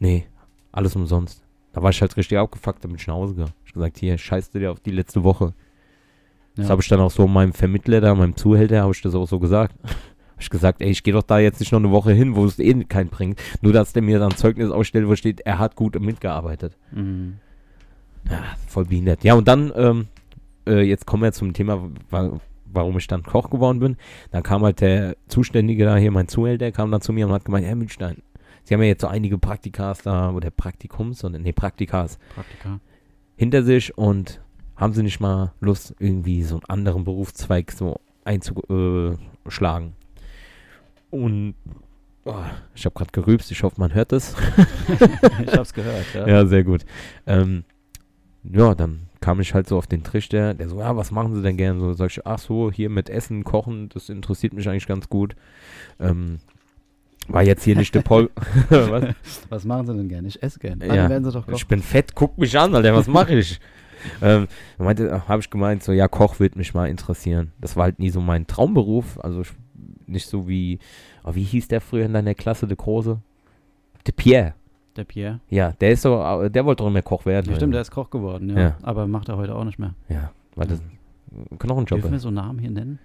nee, 0.00 0.26
alles 0.72 0.94
umsonst. 0.96 1.42
Da 1.72 1.82
war 1.82 1.90
ich 1.90 2.00
halt 2.02 2.16
richtig 2.16 2.36
abgefuckt, 2.38 2.84
da 2.84 2.88
bin 2.88 2.96
ich 2.96 3.06
nach 3.06 3.14
Hause 3.14 3.34
gegangen. 3.34 3.54
Ich 3.64 3.72
gesagt, 3.72 3.98
hier, 3.98 4.18
scheiß 4.18 4.50
dir 4.50 4.70
auf 4.72 4.80
die 4.80 4.90
letzte 4.90 5.24
Woche. 5.24 5.54
Das 6.56 6.66
Ja. 6.66 6.70
habe 6.72 6.82
ich 6.82 6.88
dann 6.88 7.00
auch 7.00 7.10
so 7.10 7.26
meinem 7.26 7.54
Vermittler 7.54 8.00
da, 8.02 8.14
meinem 8.14 8.36
Zuhälter, 8.36 8.82
habe 8.82 8.92
ich 8.92 9.00
das 9.00 9.14
auch 9.14 9.26
so 9.26 9.38
gesagt. 9.38 9.74
Habe 10.32 10.46
ich 10.46 10.50
gesagt, 10.50 10.82
ey, 10.82 10.90
ich 10.90 11.04
gehe 11.04 11.14
doch 11.14 11.22
da 11.22 11.38
jetzt 11.38 11.60
nicht 11.60 11.70
noch 11.70 11.78
eine 11.78 11.92
Woche 11.92 12.10
hin, 12.12 12.34
wo 12.34 12.44
es 12.44 12.58
eh 12.58 12.74
keinen 12.84 13.10
bringt. 13.10 13.40
Nur, 13.60 13.72
dass 13.72 13.92
der 13.92 14.02
mir 14.02 14.18
dann 14.18 14.32
Zeugnis 14.34 14.72
ausstellt, 14.72 15.06
wo 15.06 15.14
steht, 15.14 15.40
er 15.42 15.60
hat 15.60 15.76
gut 15.76 16.00
mitgearbeitet. 16.00 16.76
Mhm. 16.90 17.34
Ja, 18.28 18.42
voll 18.66 18.86
behindert. 18.86 19.22
Ja, 19.22 19.34
und 19.34 19.46
dann, 19.46 19.72
ähm, 19.76 20.08
äh, 20.66 20.80
jetzt 20.82 21.06
kommen 21.06 21.22
wir 21.22 21.30
zum 21.32 21.52
Thema, 21.52 21.88
wa 22.10 22.40
warum 22.72 22.98
ich 22.98 23.06
dann 23.06 23.22
Koch 23.22 23.50
geworden 23.50 23.78
bin. 23.78 23.96
Dann 24.32 24.42
kam 24.42 24.62
halt 24.64 24.80
der 24.80 25.14
Zuständige 25.28 25.84
da 25.84 25.96
hier, 25.96 26.10
mein 26.10 26.26
Zuhälter, 26.26 26.72
kam 26.72 26.90
dann 26.90 27.02
zu 27.02 27.12
mir 27.12 27.26
und 27.28 27.32
hat 27.32 27.44
gemeint, 27.44 27.64
Herr 27.66 27.76
Mühlstein, 27.76 28.16
Sie 28.64 28.74
haben 28.74 28.82
ja 28.82 28.88
jetzt 28.88 29.02
so 29.02 29.08
einige 29.08 29.38
Praktikas 29.38 30.02
da, 30.02 30.30
oder 30.30 30.50
Praktikums, 30.50 31.24
oder 31.24 31.38
nee, 31.38 31.52
Praktikas 31.52 32.18
Praktika. 32.34 32.80
hinter 33.36 33.62
sich 33.62 33.96
und 33.96 34.40
haben 34.76 34.92
Sie 34.94 35.02
nicht 35.02 35.20
mal 35.20 35.52
Lust, 35.60 35.94
irgendwie 35.98 36.42
so 36.42 36.56
einen 36.56 36.64
anderen 36.66 37.04
Berufszweig 37.04 37.72
so 37.72 38.00
einzuschlagen? 38.24 39.94
Und 41.10 41.54
oh, 42.24 42.34
ich 42.74 42.84
habe 42.84 42.94
gerade 42.94 43.10
gerübst, 43.12 43.50
ich 43.50 43.62
hoffe, 43.62 43.80
man 43.80 43.94
hört 43.94 44.12
es. 44.12 44.34
ich 45.46 45.52
hab's 45.52 45.74
gehört, 45.74 46.06
ja. 46.14 46.26
Ja, 46.26 46.46
sehr 46.46 46.64
gut. 46.64 46.84
Ähm, 47.26 47.64
ja, 48.44 48.74
dann 48.74 49.08
kam 49.20 49.40
ich 49.40 49.54
halt 49.54 49.68
so 49.68 49.78
auf 49.78 49.86
den 49.86 50.02
Trichter, 50.02 50.54
der 50.54 50.68
so, 50.68 50.80
ja, 50.80 50.96
was 50.96 51.10
machen 51.10 51.34
Sie 51.34 51.42
denn 51.42 51.56
gerne? 51.56 51.78
So 51.78 51.92
sag 51.92 52.10
ich, 52.10 52.26
ach 52.26 52.38
so, 52.38 52.72
hier 52.72 52.90
mit 52.90 53.08
Essen, 53.08 53.44
Kochen, 53.44 53.88
das 53.88 54.08
interessiert 54.08 54.52
mich 54.52 54.68
eigentlich 54.68 54.88
ganz 54.88 55.08
gut. 55.08 55.36
Ähm, 56.00 56.40
war 57.28 57.42
jetzt 57.42 57.64
hier 57.64 57.76
nicht 57.76 57.94
der 57.94 58.02
Paul. 58.02 58.30
was? 58.68 59.14
Was 59.48 59.64
machen 59.64 59.86
Sie 59.86 59.96
denn 59.96 60.08
gerne? 60.08 60.28
Ich 60.28 60.42
esse 60.42 60.58
gerne. 60.58 60.86
Ja. 60.86 60.94
Dann 60.94 61.10
werden 61.10 61.24
Sie 61.24 61.32
doch 61.32 61.46
Ich 61.48 61.52
kochen. 61.52 61.68
bin 61.68 61.82
fett, 61.82 62.14
guck 62.14 62.38
mich 62.38 62.58
an, 62.58 62.74
Alter, 62.74 62.94
was 62.94 63.06
mache 63.08 63.34
ich? 63.34 63.60
ähm, 64.22 64.48
meinte, 64.78 65.28
habe 65.28 65.40
ich 65.40 65.50
gemeint, 65.50 65.82
so, 65.82 65.92
ja, 65.92 66.08
Koch 66.08 66.40
wird 66.40 66.56
mich 66.56 66.74
mal 66.74 66.88
interessieren. 66.88 67.52
Das 67.60 67.76
war 67.76 67.84
halt 67.84 67.98
nie 67.98 68.10
so 68.10 68.20
mein 68.20 68.46
Traumberuf, 68.46 69.18
also 69.20 69.42
ich, 69.42 69.52
nicht 70.06 70.28
so 70.28 70.48
wie, 70.48 70.78
oh, 71.24 71.34
wie 71.34 71.44
hieß 71.44 71.68
der 71.68 71.80
früher 71.80 72.06
in 72.06 72.12
deiner 72.12 72.34
Klasse, 72.34 72.66
der 72.66 72.76
Große? 72.76 73.18
Der 74.06 74.12
Pierre. 74.12 74.54
Der 74.96 75.04
Pierre. 75.04 75.40
Ja, 75.48 75.72
der 75.72 75.92
ist 75.92 76.02
so, 76.02 76.48
der 76.48 76.64
wollte 76.66 76.82
doch 76.82 76.88
immer 76.88 77.02
Koch 77.02 77.24
werden. 77.24 77.50
Ja, 77.50 77.56
stimmt, 77.56 77.74
der 77.74 77.80
ist 77.82 77.90
Koch 77.90 78.10
geworden, 78.10 78.50
ja. 78.50 78.60
Ja. 78.60 78.76
Aber 78.82 79.06
macht 79.06 79.28
er 79.28 79.36
heute 79.36 79.54
auch 79.54 79.64
nicht 79.64 79.78
mehr. 79.78 79.94
Ja, 80.08 80.32
war 80.54 80.66
das 80.66 80.80
ein 80.80 81.58
Knochenjob. 81.58 82.00
Dürfen 82.00 82.12
wir 82.12 82.18
so 82.18 82.30
Namen 82.30 82.58
hier 82.58 82.70
nennen? 82.70 82.98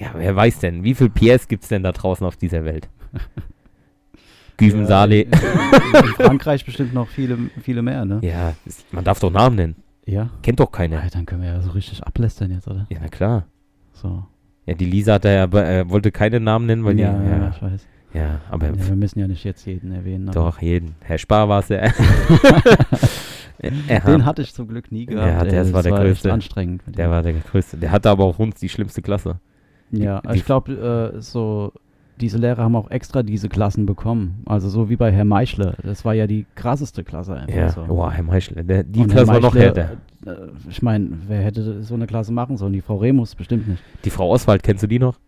Ja, 0.00 0.12
wer 0.16 0.34
weiß 0.34 0.60
denn, 0.60 0.82
wie 0.82 0.94
viele 0.94 1.10
Pierres 1.10 1.46
gibt 1.46 1.62
es 1.62 1.68
denn 1.68 1.82
da 1.82 1.92
draußen 1.92 2.26
auf 2.26 2.36
dieser 2.36 2.64
Welt? 2.64 2.88
Güven. 4.56 4.86
Ja, 4.88 5.04
in, 5.04 5.30
in 5.30 5.32
Frankreich 6.16 6.64
bestimmt 6.64 6.92
noch 6.92 7.08
viele, 7.08 7.38
viele 7.62 7.82
mehr, 7.82 8.04
ne? 8.04 8.18
Ja, 8.22 8.54
ist, 8.66 8.92
man 8.92 9.04
darf 9.04 9.20
doch 9.20 9.30
Namen 9.30 9.56
nennen. 9.56 9.76
Ja. 10.06 10.30
Kennt 10.42 10.60
doch 10.60 10.70
keiner. 10.72 11.02
Ja, 11.02 11.08
dann 11.10 11.24
können 11.26 11.42
wir 11.42 11.50
ja 11.50 11.60
so 11.62 11.70
richtig 11.70 12.02
ablästern 12.02 12.50
jetzt, 12.50 12.66
oder? 12.68 12.86
Ja, 12.90 12.98
na 13.00 13.08
klar. 13.08 13.46
So. 13.92 14.24
Ja, 14.66 14.74
die 14.74 14.84
Lisa 14.84 15.14
hat 15.14 15.24
da 15.24 15.30
ja, 15.30 15.44
äh, 15.44 15.88
wollte 15.88 16.12
keine 16.12 16.40
Namen 16.40 16.66
nennen, 16.66 16.84
weil 16.84 16.98
ja, 16.98 17.12
die, 17.12 17.26
ja, 17.26 17.38
ja, 17.38 17.52
ich 17.54 17.62
weiß. 17.62 17.86
ja, 18.14 18.40
aber 18.50 18.66
Ja, 18.68 18.88
wir 18.88 18.96
müssen 18.96 19.18
ja 19.18 19.28
nicht 19.28 19.44
jetzt 19.44 19.66
jeden 19.66 19.92
erwähnen. 19.92 20.30
doch, 20.30 20.60
jeden. 20.60 20.94
Herr 21.00 21.18
Spar 21.18 21.48
war 21.48 21.60
es 21.60 21.68
ja. 21.68 21.88
Den 23.62 24.24
hatte 24.24 24.42
ich 24.42 24.54
zum 24.54 24.68
Glück 24.68 24.90
nie 24.90 25.06
gehabt. 25.06 25.26
Ja, 25.26 25.42
ey, 25.42 25.50
das 25.50 25.72
war 25.72 25.82
der 25.82 25.92
echt 25.92 26.02
größte. 26.02 26.32
anstrengend. 26.32 26.82
der 26.86 27.10
war 27.10 27.22
der 27.22 27.34
größte. 27.34 27.76
Der 27.76 27.90
hatte 27.90 28.08
aber 28.10 28.24
auch 28.24 28.38
uns 28.38 28.58
die 28.60 28.68
schlimmste 28.70 29.02
Klasse. 29.02 29.38
Ja, 29.92 30.20
die- 30.20 30.28
also 30.28 30.38
ich 30.38 30.44
glaube, 30.44 31.12
äh, 31.16 31.20
so 31.20 31.72
diese 32.20 32.36
Lehrer 32.38 32.64
haben 32.64 32.76
auch 32.76 32.90
extra 32.90 33.22
diese 33.22 33.48
Klassen 33.48 33.86
bekommen. 33.86 34.42
Also 34.46 34.68
so 34.68 34.90
wie 34.90 34.96
bei 34.96 35.10
Herr 35.10 35.24
Meischle. 35.24 35.74
Das 35.82 36.04
war 36.04 36.12
ja 36.14 36.26
die 36.26 36.44
krasseste 36.54 37.02
Klasse 37.02 37.34
einfach. 37.34 37.54
Ja, 37.54 37.68
so. 37.70 37.84
boah, 37.84 38.10
Herr 38.12 38.22
Meischler. 38.24 38.62
Der, 38.62 38.84
die 38.84 39.00
Und 39.00 39.08
Klasse 39.08 39.28
war 39.28 39.40
noch 39.40 39.54
Meischle, 39.54 39.74
härter. 39.74 39.96
Äh, 40.26 40.48
ich 40.68 40.82
meine, 40.82 41.08
wer 41.28 41.40
hätte 41.40 41.82
so 41.82 41.94
eine 41.94 42.06
Klasse 42.06 42.32
machen 42.32 42.56
sollen? 42.58 42.74
Die 42.74 42.82
Frau 42.82 42.96
Remus 42.98 43.34
bestimmt 43.34 43.68
nicht. 43.68 43.82
Die 44.04 44.10
Frau 44.10 44.28
Oswald, 44.28 44.62
kennst 44.62 44.82
du 44.82 44.86
die 44.86 44.98
noch? 44.98 45.18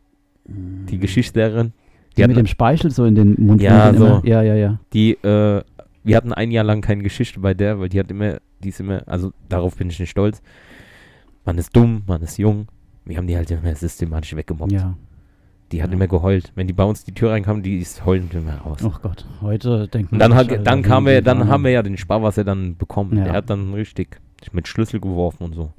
Die 0.44 0.98
Geschichtslehrerin? 0.98 1.72
Die, 2.16 2.20
Die 2.22 2.28
mit 2.28 2.36
dem 2.36 2.46
Speichel 2.46 2.90
so 2.90 3.06
in 3.06 3.14
den 3.14 3.36
Mund. 3.38 3.62
Ja, 3.62 3.94
so. 3.94 4.04
Immer. 4.04 4.22
Ja, 4.26 4.42
ja, 4.42 4.54
ja. 4.54 4.78
die, 4.92 5.12
äh, 5.22 5.62
wir 6.04 6.16
hatten 6.16 6.32
ein 6.34 6.50
Jahr 6.50 6.64
lang 6.64 6.82
keine 6.82 7.02
Geschichte 7.02 7.40
bei 7.40 7.54
der, 7.54 7.80
weil 7.80 7.88
die 7.88 7.98
hat 8.00 8.10
immer, 8.10 8.38
die 8.62 8.68
ist 8.68 8.80
immer, 8.80 9.02
also 9.06 9.32
darauf 9.48 9.76
bin 9.76 9.88
ich 9.88 9.98
nicht 9.98 10.10
stolz. 10.10 10.42
Man 11.46 11.56
ist 11.56 11.74
dumm, 11.74 12.02
man 12.06 12.20
ist 12.20 12.36
jung. 12.38 12.66
Wir 13.04 13.16
haben 13.16 13.26
die 13.26 13.36
halt 13.36 13.50
immer 13.50 13.74
systematisch 13.74 14.34
weggemobbt. 14.36 14.72
Ja. 14.72 14.94
Die 15.72 15.82
hat 15.82 15.90
Ja. 15.90 15.96
immer 15.96 16.06
geheult. 16.06 16.52
Wenn 16.54 16.66
die 16.66 16.72
bei 16.72 16.84
uns 16.84 17.02
die 17.04 17.12
Tür 17.12 17.30
reinkam, 17.30 17.62
die 17.62 17.78
ist 17.78 18.04
heulend 18.04 18.34
immer 18.34 18.56
raus. 18.58 18.78
Oh 18.84 18.92
Gott, 19.02 19.24
heute 19.40 19.88
denken 19.88 20.14
Und 20.14 20.18
dann, 20.18 20.32
wir 20.32 20.36
hat, 20.36 20.66
dann 20.66 20.82
kam 20.82 21.06
wir, 21.06 21.22
dann 21.22 21.48
haben 21.48 21.64
wir 21.64 21.70
ja 21.70 21.82
den 21.82 21.96
Sparwasser 21.96 22.44
dann 22.44 22.76
bekommen. 22.76 23.16
Ja. 23.16 23.24
Der 23.24 23.32
hat 23.32 23.50
dann 23.50 23.72
richtig 23.74 24.20
mit 24.52 24.68
Schlüssel 24.68 25.00
geworfen 25.00 25.44
und 25.44 25.54
so. 25.54 25.72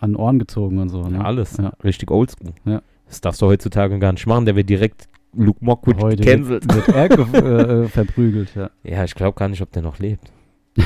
an 0.00 0.10
den 0.12 0.16
Ohren 0.16 0.38
gezogen 0.38 0.78
und 0.78 0.88
so. 0.88 1.02
Ne? 1.02 1.18
Ja, 1.18 1.24
alles. 1.24 1.56
Ja. 1.56 1.72
Richtig 1.84 2.10
oldschool. 2.10 2.52
Ja. 2.64 2.82
Das 3.06 3.20
darfst 3.20 3.40
du 3.42 3.46
heutzutage 3.46 3.98
gar 3.98 4.12
nicht 4.12 4.26
machen. 4.26 4.44
Der 4.46 4.56
wird 4.56 4.68
direkt 4.68 5.08
Luke 5.34 5.64
Mockwood 5.64 6.02
Heute 6.02 6.22
gecancelt. 6.22 6.64
wird, 6.74 6.86
wird 6.86 6.96
er 6.96 7.08
ge- 7.08 7.84
äh, 7.84 7.88
verprügelt, 7.88 8.54
ja. 8.54 8.70
Ja, 8.84 9.04
ich 9.04 9.14
glaube 9.14 9.38
gar 9.38 9.48
nicht, 9.48 9.60
ob 9.62 9.70
der 9.72 9.82
noch 9.82 9.98
lebt. 9.98 10.30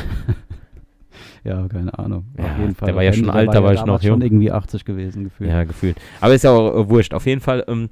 Ja, 1.45 1.67
keine 1.69 1.99
Ahnung. 1.99 2.25
Ja, 2.37 2.45
Auf 2.45 2.59
jeden 2.59 2.75
Fall. 2.75 2.87
der 2.87 2.97
war 2.97 3.03
ja 3.03 3.13
schon 3.13 3.31
alt, 3.31 3.55
da 3.55 3.63
war 3.63 3.73
ich 3.73 3.85
noch 3.85 4.03
jung. 4.03 4.15
schon 4.15 4.23
irgendwie 4.23 4.53
80 4.53 4.85
gewesen 4.85 5.25
gefühlt. 5.25 5.51
Ja, 5.51 5.65
gefühlt. 5.65 5.97
Aber 6.21 6.35
ist 6.35 6.45
ja 6.45 6.51
auch 6.51 6.75
äh, 6.75 6.89
wurscht. 6.89 7.15
Auf 7.15 7.27
jeden 7.27 7.41
Fall 7.41 7.65
ähm, 7.67 7.89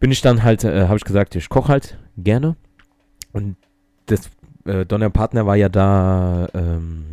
bin 0.00 0.10
ich 0.10 0.20
dann 0.20 0.42
halt, 0.42 0.64
äh, 0.64 0.88
habe 0.88 0.96
ich 0.96 1.04
gesagt, 1.04 1.36
ich 1.36 1.48
koche 1.48 1.68
halt 1.68 1.98
gerne. 2.16 2.56
Und 3.32 3.56
das 4.06 4.28
äh, 4.64 4.84
Donnerpartner 4.84 5.46
war 5.46 5.56
ja 5.56 5.68
da 5.68 6.48
ähm, 6.54 7.04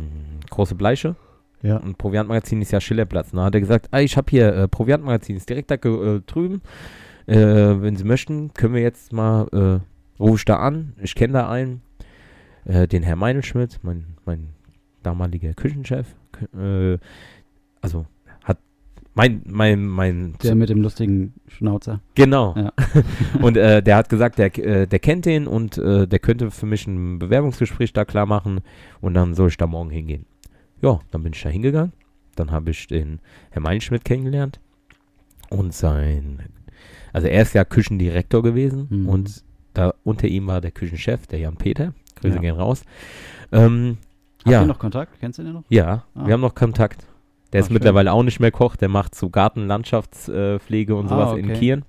große 0.50 0.74
Bleiche. 0.74 1.14
Ja. 1.62 1.76
Und 1.76 1.98
Proviantmagazin 1.98 2.62
ist 2.62 2.72
ja 2.72 2.80
Schillerplatz. 2.80 3.30
Da 3.32 3.44
hat 3.44 3.54
er 3.54 3.60
gesagt, 3.60 3.88
ah, 3.92 4.00
ich 4.00 4.16
habe 4.16 4.26
hier 4.30 4.54
äh, 4.54 4.68
Proviantmagazin, 4.68 5.36
ist 5.36 5.48
direkt 5.48 5.70
da 5.70 5.74
äh, 5.74 6.20
drüben. 6.26 6.62
Äh, 7.26 7.36
wenn 7.36 7.96
Sie 7.96 8.04
möchten, 8.04 8.52
können 8.54 8.74
wir 8.74 8.82
jetzt 8.82 9.12
mal, 9.12 9.46
äh, 9.52 10.20
rufe 10.20 10.36
ich 10.36 10.44
da 10.44 10.56
an. 10.56 10.94
Ich 11.00 11.14
kenne 11.14 11.34
da 11.34 11.48
einen, 11.48 11.82
äh, 12.64 12.88
den 12.88 13.02
Herr 13.02 13.16
Meinelschmidt, 13.16 13.78
mein, 13.82 14.16
mein 14.24 14.48
damaliger 15.02 15.54
Küchenchef. 15.54 16.14
Kü- 16.34 16.94
Äh, 16.94 16.98
also 17.80 18.06
hat 18.44 18.58
mein, 19.14 19.42
mein, 19.46 19.86
mein, 19.86 20.34
Der 20.42 20.54
mit 20.54 20.68
dem 20.68 20.80
lustigen 20.82 21.34
Schnauzer. 21.48 22.00
genau. 22.14 22.54
Ja. 22.56 22.72
und 23.42 23.56
äh, 23.56 23.82
der 23.82 23.96
hat 23.96 24.08
gesagt, 24.08 24.38
der, 24.38 24.56
äh, 24.58 24.86
der 24.86 24.98
kennt 24.98 25.26
den 25.26 25.46
und 25.46 25.78
äh, 25.78 26.06
der 26.06 26.18
könnte 26.18 26.50
für 26.50 26.66
mich 26.66 26.86
ein 26.86 27.18
Bewerbungsgespräch 27.18 27.92
da 27.92 28.04
klar 28.04 28.26
machen 28.26 28.60
und 29.00 29.14
dann 29.14 29.34
soll 29.34 29.48
ich 29.48 29.56
da 29.56 29.66
morgen 29.66 29.90
hingehen. 29.90 30.26
Ja, 30.82 31.00
dann 31.10 31.22
bin 31.22 31.32
ich 31.32 31.42
da 31.42 31.48
hingegangen. 31.48 31.92
Dann 32.36 32.50
habe 32.52 32.70
ich 32.70 32.86
den 32.86 33.18
Herr 33.50 33.60
Meinschmidt 33.62 34.04
kennengelernt 34.04 34.60
und 35.50 35.74
sein, 35.74 36.38
also 37.12 37.26
er 37.26 37.42
ist 37.42 37.54
ja 37.54 37.64
Küchendirektor 37.64 38.42
gewesen 38.42 38.86
Mhm. 38.88 39.08
und 39.08 39.44
da 39.74 39.92
unter 40.04 40.26
ihm 40.28 40.46
war 40.46 40.60
der 40.60 40.70
Küchenchef, 40.70 41.26
der 41.26 41.40
Jan 41.40 41.56
Peter. 41.56 41.92
Grüße 42.20 42.36
Ja. 42.36 42.40
gehen 42.40 42.54
raus. 42.56 42.82
Ähm, 43.52 43.98
Habt 44.40 44.48
ja, 44.50 44.60
ihr 44.62 44.66
noch 44.66 44.78
Kontakt? 44.78 45.18
Kennst 45.20 45.38
du 45.38 45.42
den 45.42 45.52
noch? 45.54 45.62
ja, 45.68 46.04
Ah. 46.14 46.26
wir 46.26 46.32
haben 46.34 46.40
noch 46.40 46.54
Kontakt. 46.54 47.06
Der 47.52 47.58
Ah, 47.58 47.60
ist 47.60 47.66
schön. 47.66 47.74
mittlerweile 47.74 48.12
auch 48.12 48.22
nicht 48.22 48.40
mehr 48.40 48.50
Koch, 48.50 48.76
der 48.76 48.88
macht 48.88 49.14
so 49.14 49.28
Gartenlandschaftspflege 49.30 50.54
äh, 50.56 50.58
Pflege 50.60 50.94
und 50.96 51.06
Ah, 51.06 51.08
sowas 51.08 51.38
in 51.38 51.46
okay. 51.46 51.58
Kieren. 51.58 51.84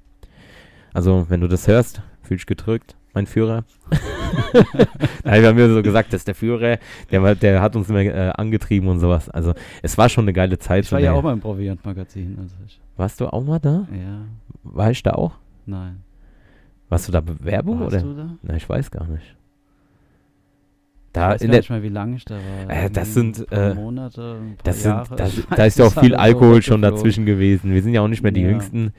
Also, 0.93 1.25
wenn 1.29 1.39
du 1.41 1.48
das 1.48 1.67
hörst, 1.67 2.01
fühl 2.24 2.38
dich 2.38 2.46
gedrückt, 2.46 2.96
mein 3.13 3.25
Führer. 3.27 3.63
Nein, 5.24 5.41
wir 5.41 5.50
haben 5.50 5.55
mir 5.55 5.74
so 5.74 5.81
gesagt, 5.81 6.13
das 6.13 6.22
ist 6.22 6.27
der 6.27 6.36
Führer, 6.36 6.77
der, 7.12 7.36
der 7.36 7.62
hat 7.62 7.75
uns 7.75 7.89
immer 7.89 8.00
äh, 8.00 8.31
angetrieben 8.36 8.89
und 8.89 9.00
sowas. 9.00 9.29
Also, 9.29 9.53
es 9.81 9.98
war 9.98 10.10
schon 10.10 10.25
eine 10.25 10.34
geile 10.34 10.58
Zeit. 10.60 10.86
Ich 10.86 10.91
war 10.91 11.00
ja 11.00 11.13
auch 11.13 11.22
mal 11.24 11.34
im 11.34 11.39
Proviant-Magazin. 11.41 12.38
Also 12.41 12.55
Warst 12.98 13.20
du 13.22 13.27
auch 13.27 13.43
mal 13.43 13.60
da? 13.60 13.88
ja, 13.91 14.22
War 14.63 14.91
ich 14.91 15.01
da 15.03 15.12
auch? 15.12 15.34
nein. 15.65 16.01
Warst 16.89 17.08
du 17.08 17.13
da 17.13 17.22
Bewerbung 17.22 17.79
Warst 17.79 17.96
oder? 17.96 18.03
du 18.03 18.13
da? 18.15 18.29
Na, 18.41 18.55
ich 18.58 18.67
weiß 18.67 18.91
gar 18.91 19.08
nicht. 19.08 19.36
Ich 21.12 21.13
Da 21.13 21.30
weiß 21.32 21.41
gar 21.41 21.50
der, 21.50 21.60
nicht 21.60 21.70
mehr, 21.70 21.84
wie 21.84 21.89
lange 21.89 22.15
ich 22.15 22.24
da 22.25 22.36
war. 22.36 22.70
Äh, 22.74 22.89
das 22.89 23.13
sind, 23.13 23.46
äh, 23.51 23.74
Monate, 23.74 24.38
Das 24.63 24.82
sind, 24.82 24.91
Jahre. 24.91 25.15
das, 25.18 25.38
Ich 25.38 25.46
da 25.46 25.58
weiß, 25.58 25.68
ist 25.68 25.80
ja 25.80 25.86
auch 25.86 26.01
viel 26.01 26.15
Alkohol 26.15 26.62
schon 26.62 26.82
dazwischen 26.82 27.25
gewesen. 27.25 27.74
Wir 27.74 27.82
sind 27.84 27.94
ja 27.94 28.00
auch 28.01 28.08
nicht 28.08 28.24
mehr 28.24 28.32
die 28.32 28.41
Ja. 28.41 28.50
Jüngsten. 28.50 28.94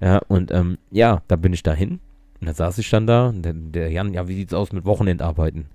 Ja, 0.00 0.18
und 0.26 0.50
ähm, 0.50 0.76
ja, 0.90 1.22
da 1.28 1.36
bin 1.36 1.52
ich 1.52 1.62
dahin. 1.62 2.00
Und 2.40 2.48
da 2.48 2.52
saß 2.52 2.78
ich 2.78 2.90
dann 2.90 3.06
da. 3.06 3.28
Und 3.28 3.42
der, 3.42 3.52
der 3.54 3.90
Jan, 3.92 4.12
ja, 4.12 4.26
wie 4.26 4.34
sieht's 4.34 4.52
aus 4.54 4.72
mit 4.72 4.84
Wochenendarbeiten? 4.84 5.66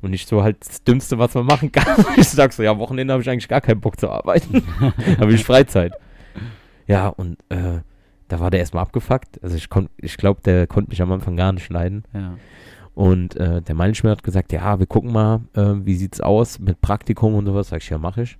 Und 0.00 0.12
nicht 0.12 0.28
so 0.28 0.42
halt 0.42 0.56
das 0.66 0.82
Dümmste, 0.82 1.18
was 1.18 1.34
man 1.34 1.44
machen 1.44 1.70
kann. 1.72 2.04
Ich 2.16 2.28
sag 2.30 2.52
so, 2.54 2.62
ja, 2.62 2.78
Wochenende 2.78 3.12
habe 3.12 3.22
ich 3.22 3.28
eigentlich 3.28 3.48
gar 3.48 3.60
keinen 3.60 3.80
Bock 3.80 4.00
zu 4.00 4.08
arbeiten. 4.08 4.62
habe 5.20 5.32
ich 5.34 5.44
Freizeit. 5.44 5.92
Ja, 6.86 7.08
und 7.08 7.36
äh, 7.50 7.80
da 8.28 8.40
war 8.40 8.50
der 8.50 8.60
erstmal 8.60 8.82
abgefuckt. 8.82 9.42
Also 9.42 9.56
ich, 9.56 9.68
kon- 9.68 9.90
ich 9.98 10.16
glaube, 10.16 10.40
der 10.42 10.66
konnte 10.66 10.88
mich 10.88 11.02
am 11.02 11.12
Anfang 11.12 11.36
gar 11.36 11.52
nicht 11.52 11.68
leiden. 11.68 12.04
Ja. 12.14 12.34
Und 12.98 13.36
äh, 13.36 13.62
der 13.62 13.76
Meilenschmidt 13.76 14.10
hat 14.10 14.24
gesagt, 14.24 14.52
ja, 14.52 14.80
wir 14.80 14.86
gucken 14.86 15.12
mal, 15.12 15.42
äh, 15.54 15.72
wie 15.86 15.94
sieht's 15.94 16.20
aus 16.20 16.58
mit 16.58 16.80
Praktikum 16.80 17.36
und 17.36 17.46
sowas. 17.46 17.68
Sag 17.68 17.80
ich, 17.80 17.90
ja, 17.90 17.96
mache 17.96 18.22
ich. 18.22 18.38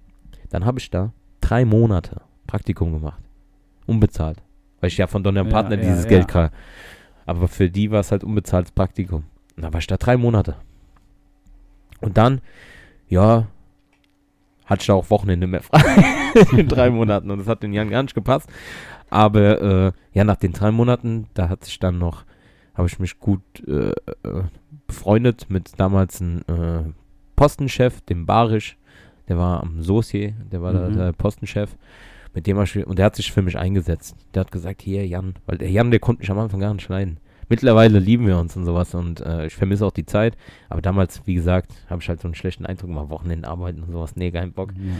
Dann 0.50 0.64
habe 0.64 0.80
ich 0.80 0.90
da 0.90 1.12
drei 1.40 1.64
Monate 1.64 2.22
Praktikum 2.48 2.92
gemacht. 2.92 3.22
Unbezahlt. 3.86 4.42
Weil 4.80 4.88
ich 4.88 4.96
ja 4.96 5.06
von 5.06 5.22
Donner 5.22 5.44
Ja, 5.44 5.48
Partner 5.48 5.76
ja, 5.76 5.82
dieses 5.82 6.02
ja. 6.02 6.08
Geld 6.08 6.26
kriege. 6.26 6.50
Aber 7.24 7.46
für 7.46 7.70
die 7.70 7.92
war 7.92 8.00
es 8.00 8.10
halt 8.10 8.24
unbezahltes 8.24 8.72
Praktikum. 8.72 9.22
Und 9.54 9.62
da 9.62 9.72
war 9.72 9.78
ich 9.78 9.86
da 9.86 9.96
drei 9.96 10.16
Monate. 10.16 10.56
Und 12.00 12.18
dann, 12.18 12.40
ja, 13.08 13.46
hatte 14.66 14.80
ich 14.80 14.86
da 14.88 14.94
auch 14.94 15.08
Wochenende 15.10 15.46
mehr 15.46 15.62
frei 15.62 15.84
in 16.56 16.66
drei 16.66 16.90
Monaten. 16.90 17.30
Und 17.30 17.38
das 17.38 17.46
hat 17.46 17.62
den 17.62 17.72
Jan 17.72 17.90
gar 17.90 18.02
nicht 18.02 18.16
gepasst. 18.16 18.50
Aber 19.08 19.62
äh, 19.62 19.92
ja, 20.14 20.24
nach 20.24 20.34
den 20.34 20.52
drei 20.52 20.72
Monaten, 20.72 21.28
da 21.34 21.48
hat 21.48 21.64
sich 21.64 21.78
dann 21.78 22.00
noch, 22.00 22.24
habe 22.78 22.88
ich 22.88 22.98
mich 22.98 23.18
gut 23.18 23.42
äh, 23.66 23.92
befreundet 24.86 25.46
mit 25.50 25.72
damals 25.78 26.20
einem 26.22 26.38
äh, 26.48 26.90
Postenchef, 27.36 28.00
dem 28.02 28.24
Barisch. 28.24 28.76
Der 29.28 29.36
war 29.36 29.62
am 29.62 29.82
Saucier, 29.82 30.32
der 30.50 30.62
war 30.62 30.72
da 30.72 30.88
Mhm. 30.88 30.96
der 30.96 31.12
Postenchef. 31.12 31.76
Mit 32.34 32.46
dem 32.46 32.60
ich, 32.62 32.86
und 32.86 32.98
der 32.98 33.06
hat 33.06 33.16
sich 33.16 33.32
für 33.32 33.42
mich 33.42 33.58
eingesetzt. 33.58 34.16
Der 34.32 34.40
hat 34.40 34.52
gesagt, 34.52 34.80
hier 34.82 35.06
Jan, 35.06 35.34
weil 35.46 35.58
der 35.58 35.70
Jan, 35.70 35.90
der 35.90 36.00
konnte 36.00 36.20
mich 36.20 36.30
am 36.30 36.38
Anfang 36.38 36.60
gar 36.60 36.72
nicht 36.72 36.88
leiden. 36.88 37.18
Mittlerweile 37.50 37.98
lieben 37.98 38.26
wir 38.26 38.38
uns 38.38 38.54
und 38.56 38.64
sowas 38.66 38.94
und 38.94 39.20
äh, 39.20 39.46
ich 39.46 39.54
vermisse 39.56 39.84
auch 39.86 39.90
die 39.92 40.04
Zeit. 40.06 40.36
Aber 40.68 40.82
damals, 40.82 41.26
wie 41.26 41.34
gesagt, 41.34 41.72
habe 41.88 42.02
ich 42.02 42.08
halt 42.08 42.20
so 42.20 42.28
einen 42.28 42.34
schlechten 42.34 42.66
Eindruck 42.66 42.90
gemacht, 42.90 43.08
Wochenende 43.10 43.48
arbeiten 43.48 43.82
und 43.82 43.90
sowas. 43.92 44.16
Nee, 44.16 44.30
kein 44.30 44.52
Bock. 44.52 44.72
Ja. 44.76 44.92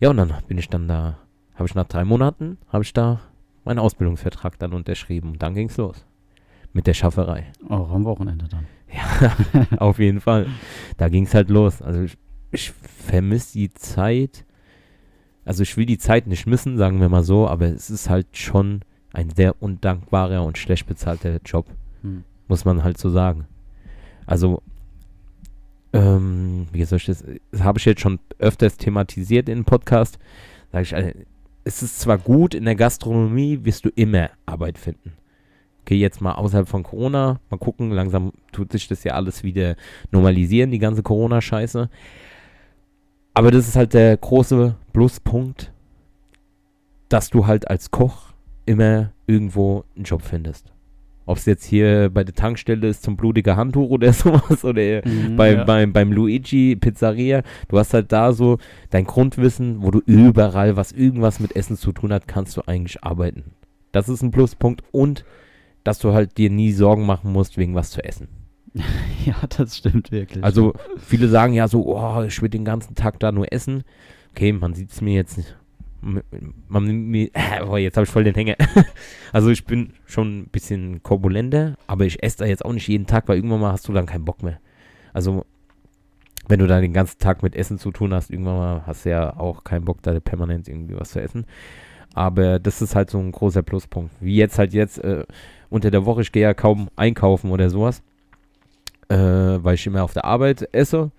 Ja, 0.00 0.10
und 0.10 0.18
dann 0.18 0.34
bin 0.46 0.58
ich 0.58 0.68
dann 0.68 0.86
da, 0.86 1.18
habe 1.54 1.66
ich 1.66 1.74
nach 1.74 1.86
drei 1.88 2.04
Monaten, 2.04 2.58
habe 2.68 2.84
ich 2.84 2.92
da 2.92 3.20
meinen 3.64 3.78
Ausbildungsvertrag 3.78 4.58
dann 4.58 4.74
unterschrieben 4.74 5.30
und 5.32 5.42
dann 5.42 5.54
ging's 5.54 5.78
los. 5.78 6.04
Mit 6.74 6.86
der 6.86 6.92
Schafferei. 6.94 7.46
Auch 7.68 7.90
am 7.90 8.04
Wochenende 8.04 8.46
dann. 8.48 8.66
Ja, 8.92 9.36
auf 9.78 9.98
jeden 9.98 10.20
Fall. 10.20 10.46
Da 10.98 11.08
ging's 11.08 11.32
halt 11.32 11.48
los. 11.48 11.80
Also 11.80 12.02
ich, 12.02 12.18
ich 12.52 12.72
vermisse 12.72 13.54
die 13.54 13.72
Zeit. 13.72 14.44
Also 15.46 15.62
ich 15.62 15.76
will 15.76 15.86
die 15.86 15.98
Zeit 15.98 16.26
nicht 16.26 16.46
missen, 16.46 16.76
sagen 16.76 17.00
wir 17.00 17.08
mal 17.08 17.22
so, 17.24 17.48
aber 17.48 17.66
es 17.66 17.88
ist 17.90 18.10
halt 18.10 18.26
schon 18.36 18.80
ein 19.12 19.30
sehr 19.30 19.62
undankbarer 19.62 20.44
und 20.44 20.58
schlecht 20.58 20.86
bezahlter 20.86 21.38
Job, 21.44 21.66
Hm. 22.02 22.24
muss 22.48 22.64
man 22.64 22.82
halt 22.84 22.98
so 22.98 23.08
sagen. 23.08 23.46
Also, 24.26 24.62
ähm, 25.92 26.66
wie 26.72 26.84
soll 26.84 26.96
ich 26.96 27.06
das, 27.06 27.24
das 27.52 27.62
habe 27.62 27.78
ich 27.78 27.84
jetzt 27.84 28.00
schon 28.00 28.18
öfters 28.38 28.76
thematisiert 28.76 29.48
im 29.48 29.64
Podcast. 29.64 30.18
Sag 30.72 30.82
ich, 30.82 30.94
also, 30.94 31.10
es 31.64 31.82
ist 31.82 32.00
zwar 32.00 32.18
gut, 32.18 32.54
in 32.54 32.64
der 32.64 32.74
Gastronomie 32.74 33.60
wirst 33.62 33.84
du 33.84 33.90
immer 33.94 34.30
Arbeit 34.46 34.78
finden. 34.78 35.12
Okay, 35.84 35.96
jetzt 35.96 36.22
mal 36.22 36.32
außerhalb 36.32 36.66
von 36.66 36.82
Corona, 36.82 37.40
mal 37.50 37.58
gucken, 37.58 37.90
langsam 37.90 38.32
tut 38.52 38.72
sich 38.72 38.88
das 38.88 39.04
ja 39.04 39.12
alles 39.12 39.44
wieder 39.44 39.76
normalisieren, 40.10 40.70
die 40.70 40.78
ganze 40.78 41.02
Corona-Scheiße. 41.02 41.90
Aber 43.34 43.50
das 43.50 43.68
ist 43.68 43.76
halt 43.76 43.92
der 43.92 44.16
große 44.16 44.76
Pluspunkt, 44.94 45.72
dass 47.10 47.28
du 47.28 47.46
halt 47.46 47.68
als 47.68 47.90
Koch 47.90 48.32
immer 48.64 49.12
irgendwo 49.26 49.84
einen 49.94 50.04
Job 50.04 50.22
findest. 50.22 50.72
Ob 51.26 51.36
es 51.36 51.44
jetzt 51.44 51.64
hier 51.64 52.08
bei 52.08 52.24
der 52.24 52.34
Tankstelle 52.34 52.86
ist 52.88 53.02
zum 53.02 53.16
blutiger 53.16 53.56
Handtuch 53.56 53.90
oder 53.90 54.12
sowas 54.14 54.64
oder 54.64 55.02
Mhm, 55.04 55.36
beim, 55.36 55.56
ja. 55.58 55.64
beim, 55.64 55.92
beim 55.92 56.12
Luigi 56.12 56.76
Pizzeria. 56.76 57.42
Du 57.68 57.78
hast 57.78 57.92
halt 57.92 58.10
da 58.10 58.32
so 58.32 58.56
dein 58.88 59.04
Grundwissen, 59.04 59.82
wo 59.82 59.90
du 59.90 60.00
überall, 60.06 60.76
was 60.76 60.92
irgendwas 60.92 61.40
mit 61.40 61.56
Essen 61.56 61.76
zu 61.76 61.92
tun 61.92 62.10
hat, 62.10 62.26
kannst 62.26 62.56
du 62.56 62.62
eigentlich 62.66 63.04
arbeiten. 63.04 63.52
Das 63.92 64.08
ist 64.08 64.22
ein 64.22 64.30
Pluspunkt 64.30 64.82
und 64.92 65.24
dass 65.84 65.98
du 65.98 66.12
halt 66.12 66.36
dir 66.38 66.50
nie 66.50 66.72
Sorgen 66.72 67.06
machen 67.06 67.32
musst 67.32 67.56
wegen 67.56 67.74
was 67.74 67.90
zu 67.90 68.02
essen. 68.02 68.28
ja, 69.24 69.36
das 69.56 69.76
stimmt 69.76 70.10
wirklich. 70.10 70.42
Also 70.42 70.74
viele 70.98 71.28
sagen 71.28 71.52
ja 71.52 71.68
so, 71.68 71.96
oh, 71.96 72.22
ich 72.22 72.42
will 72.42 72.48
den 72.48 72.64
ganzen 72.64 72.94
Tag 72.94 73.20
da 73.20 73.30
nur 73.30 73.52
essen. 73.52 73.84
Okay, 74.32 74.52
man 74.52 74.74
sieht 74.74 74.90
es 74.90 75.00
mir 75.00 75.14
jetzt 75.14 75.36
nicht. 75.36 75.56
Man, 76.68 76.86
mir, 77.08 77.30
oh, 77.68 77.76
jetzt 77.76 77.96
habe 77.96 78.04
ich 78.04 78.10
voll 78.10 78.24
den 78.24 78.34
Hänger. 78.34 78.56
also 79.32 79.50
ich 79.50 79.64
bin 79.64 79.92
schon 80.06 80.40
ein 80.40 80.48
bisschen 80.48 81.02
korpulenter, 81.02 81.76
aber 81.86 82.04
ich 82.04 82.22
esse 82.22 82.38
da 82.38 82.44
jetzt 82.46 82.64
auch 82.64 82.72
nicht 82.72 82.88
jeden 82.88 83.06
Tag, 83.06 83.28
weil 83.28 83.36
irgendwann 83.36 83.60
mal 83.60 83.72
hast 83.72 83.86
du 83.86 83.92
dann 83.92 84.06
keinen 84.06 84.24
Bock 84.24 84.42
mehr. 84.42 84.58
Also 85.12 85.46
wenn 86.48 86.58
du 86.58 86.66
da 86.66 86.80
den 86.80 86.92
ganzen 86.92 87.18
Tag 87.18 87.42
mit 87.42 87.54
Essen 87.54 87.78
zu 87.78 87.90
tun 87.90 88.12
hast, 88.12 88.30
irgendwann 88.30 88.56
mal 88.56 88.86
hast 88.86 89.04
du 89.04 89.10
ja 89.10 89.36
auch 89.38 89.64
keinen 89.64 89.84
Bock, 89.84 90.02
da 90.02 90.18
permanent 90.20 90.68
irgendwie 90.68 90.96
was 90.96 91.10
zu 91.10 91.20
essen. 91.20 91.46
Aber 92.12 92.58
das 92.58 92.82
ist 92.82 92.94
halt 92.94 93.10
so 93.10 93.18
ein 93.18 93.32
großer 93.32 93.62
Pluspunkt. 93.62 94.12
Wie 94.20 94.36
jetzt 94.36 94.58
halt 94.58 94.72
jetzt 94.72 94.98
äh, 94.98 95.24
unter 95.74 95.90
der 95.90 96.06
Woche, 96.06 96.22
ich 96.22 96.32
gehe 96.32 96.42
ja 96.42 96.54
kaum 96.54 96.88
einkaufen 96.96 97.50
oder 97.50 97.68
sowas 97.68 98.02
äh, 99.08 99.16
weil 99.64 99.74
ich 99.74 99.86
immer 99.86 100.04
auf 100.04 100.12
der 100.12 100.24
Arbeit 100.24 100.68
esse. 100.72 101.10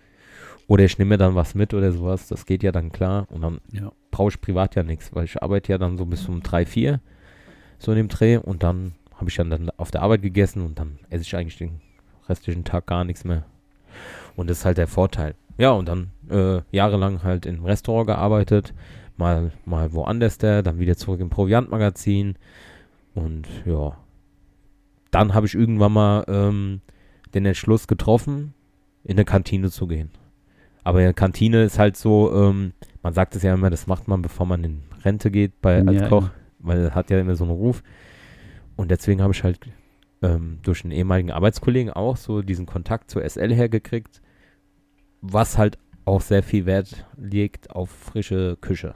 Oder 0.67 0.83
ich 0.83 0.97
nehme 0.97 1.17
dann 1.17 1.35
was 1.35 1.53
mit 1.53 1.73
oder 1.73 1.91
sowas. 1.91 2.27
Das 2.27 2.45
geht 2.45 2.63
ja 2.63 2.71
dann 2.71 2.91
klar. 2.91 3.27
Und 3.29 3.41
dann 3.41 3.61
ja. 3.71 3.91
brauche 4.11 4.29
ich 4.29 4.41
privat 4.41 4.75
ja 4.75 4.83
nichts, 4.83 5.13
weil 5.13 5.25
ich 5.25 5.41
arbeite 5.41 5.71
ja 5.71 5.77
dann 5.77 5.97
so 5.97 6.05
bis 6.05 6.27
um 6.27 6.41
3, 6.41 6.65
4, 6.65 6.99
so 7.77 7.91
in 7.91 7.97
dem 7.97 8.07
Dreh. 8.07 8.37
Und 8.37 8.63
dann 8.63 8.93
habe 9.15 9.29
ich 9.29 9.35
dann, 9.35 9.49
dann 9.49 9.69
auf 9.77 9.91
der 9.91 10.01
Arbeit 10.01 10.23
gegessen 10.23 10.65
und 10.65 10.79
dann 10.79 10.97
esse 11.09 11.23
ich 11.23 11.35
eigentlich 11.35 11.57
den 11.57 11.81
restlichen 12.27 12.63
Tag 12.63 12.87
gar 12.87 13.03
nichts 13.03 13.23
mehr. 13.23 13.45
Und 14.35 14.49
das 14.49 14.59
ist 14.59 14.65
halt 14.65 14.77
der 14.77 14.87
Vorteil. 14.87 15.35
Ja, 15.57 15.71
und 15.71 15.87
dann 15.87 16.11
äh, 16.29 16.61
jahrelang 16.71 17.23
halt 17.23 17.45
im 17.45 17.63
Restaurant 17.63 18.07
gearbeitet. 18.07 18.73
Mal, 19.17 19.51
mal 19.63 19.93
woanders 19.93 20.39
der, 20.39 20.63
dann 20.63 20.79
wieder 20.79 20.97
zurück 20.97 21.21
im 21.21 21.29
Proviantmagazin. 21.29 22.35
Und 23.13 23.47
ja, 23.65 23.95
dann 25.15 25.33
habe 25.33 25.47
ich 25.47 25.55
irgendwann 25.55 25.93
mal 25.93 26.25
ähm, 26.27 26.81
den 27.33 27.45
Entschluss 27.45 27.87
getroffen, 27.87 28.53
in 29.03 29.13
eine 29.17 29.23
Kantine 29.23 29.69
zu 29.71 29.87
gehen. 29.87 30.09
Aber 30.83 30.99
eine 30.99 31.13
Kantine 31.13 31.63
ist 31.63 31.79
halt 31.79 31.95
so, 31.95 32.33
ähm, 32.35 32.73
man 33.01 33.13
sagt 33.13 33.35
es 33.35 33.41
ja 33.41 33.53
immer, 33.53 33.69
das 33.69 33.87
macht 33.87 34.09
man, 34.09 34.21
bevor 34.21 34.45
man 34.45 34.63
in 34.63 34.83
Rente 35.03 35.31
geht 35.31 35.61
bei, 35.61 35.79
als 35.79 36.01
Ja, 36.01 36.09
Koch, 36.09 36.23
ja. 36.23 36.31
weil 36.59 36.79
er 36.85 36.95
hat 36.95 37.09
ja 37.09 37.19
immer 37.19 37.35
so 37.35 37.45
einen 37.45 37.53
Ruf. 37.53 37.81
Und 38.75 38.91
deswegen 38.91 39.21
habe 39.21 39.31
ich 39.33 39.43
halt 39.43 39.59
ähm, 40.21 40.59
durch 40.63 40.83
einen 40.83 40.91
ehemaligen 40.91 41.31
Arbeitskollegen 41.31 41.93
auch 41.93 42.17
so 42.17 42.41
diesen 42.41 42.65
Kontakt 42.65 43.09
zur 43.09 43.23
SL 43.27 43.53
hergekriegt, 43.53 44.21
was 45.21 45.57
halt 45.57 45.77
auch 46.03 46.21
sehr 46.21 46.43
viel 46.43 46.65
Wert 46.65 47.05
legt 47.15 47.71
auf 47.71 47.89
frische 47.89 48.57
Küche. 48.59 48.95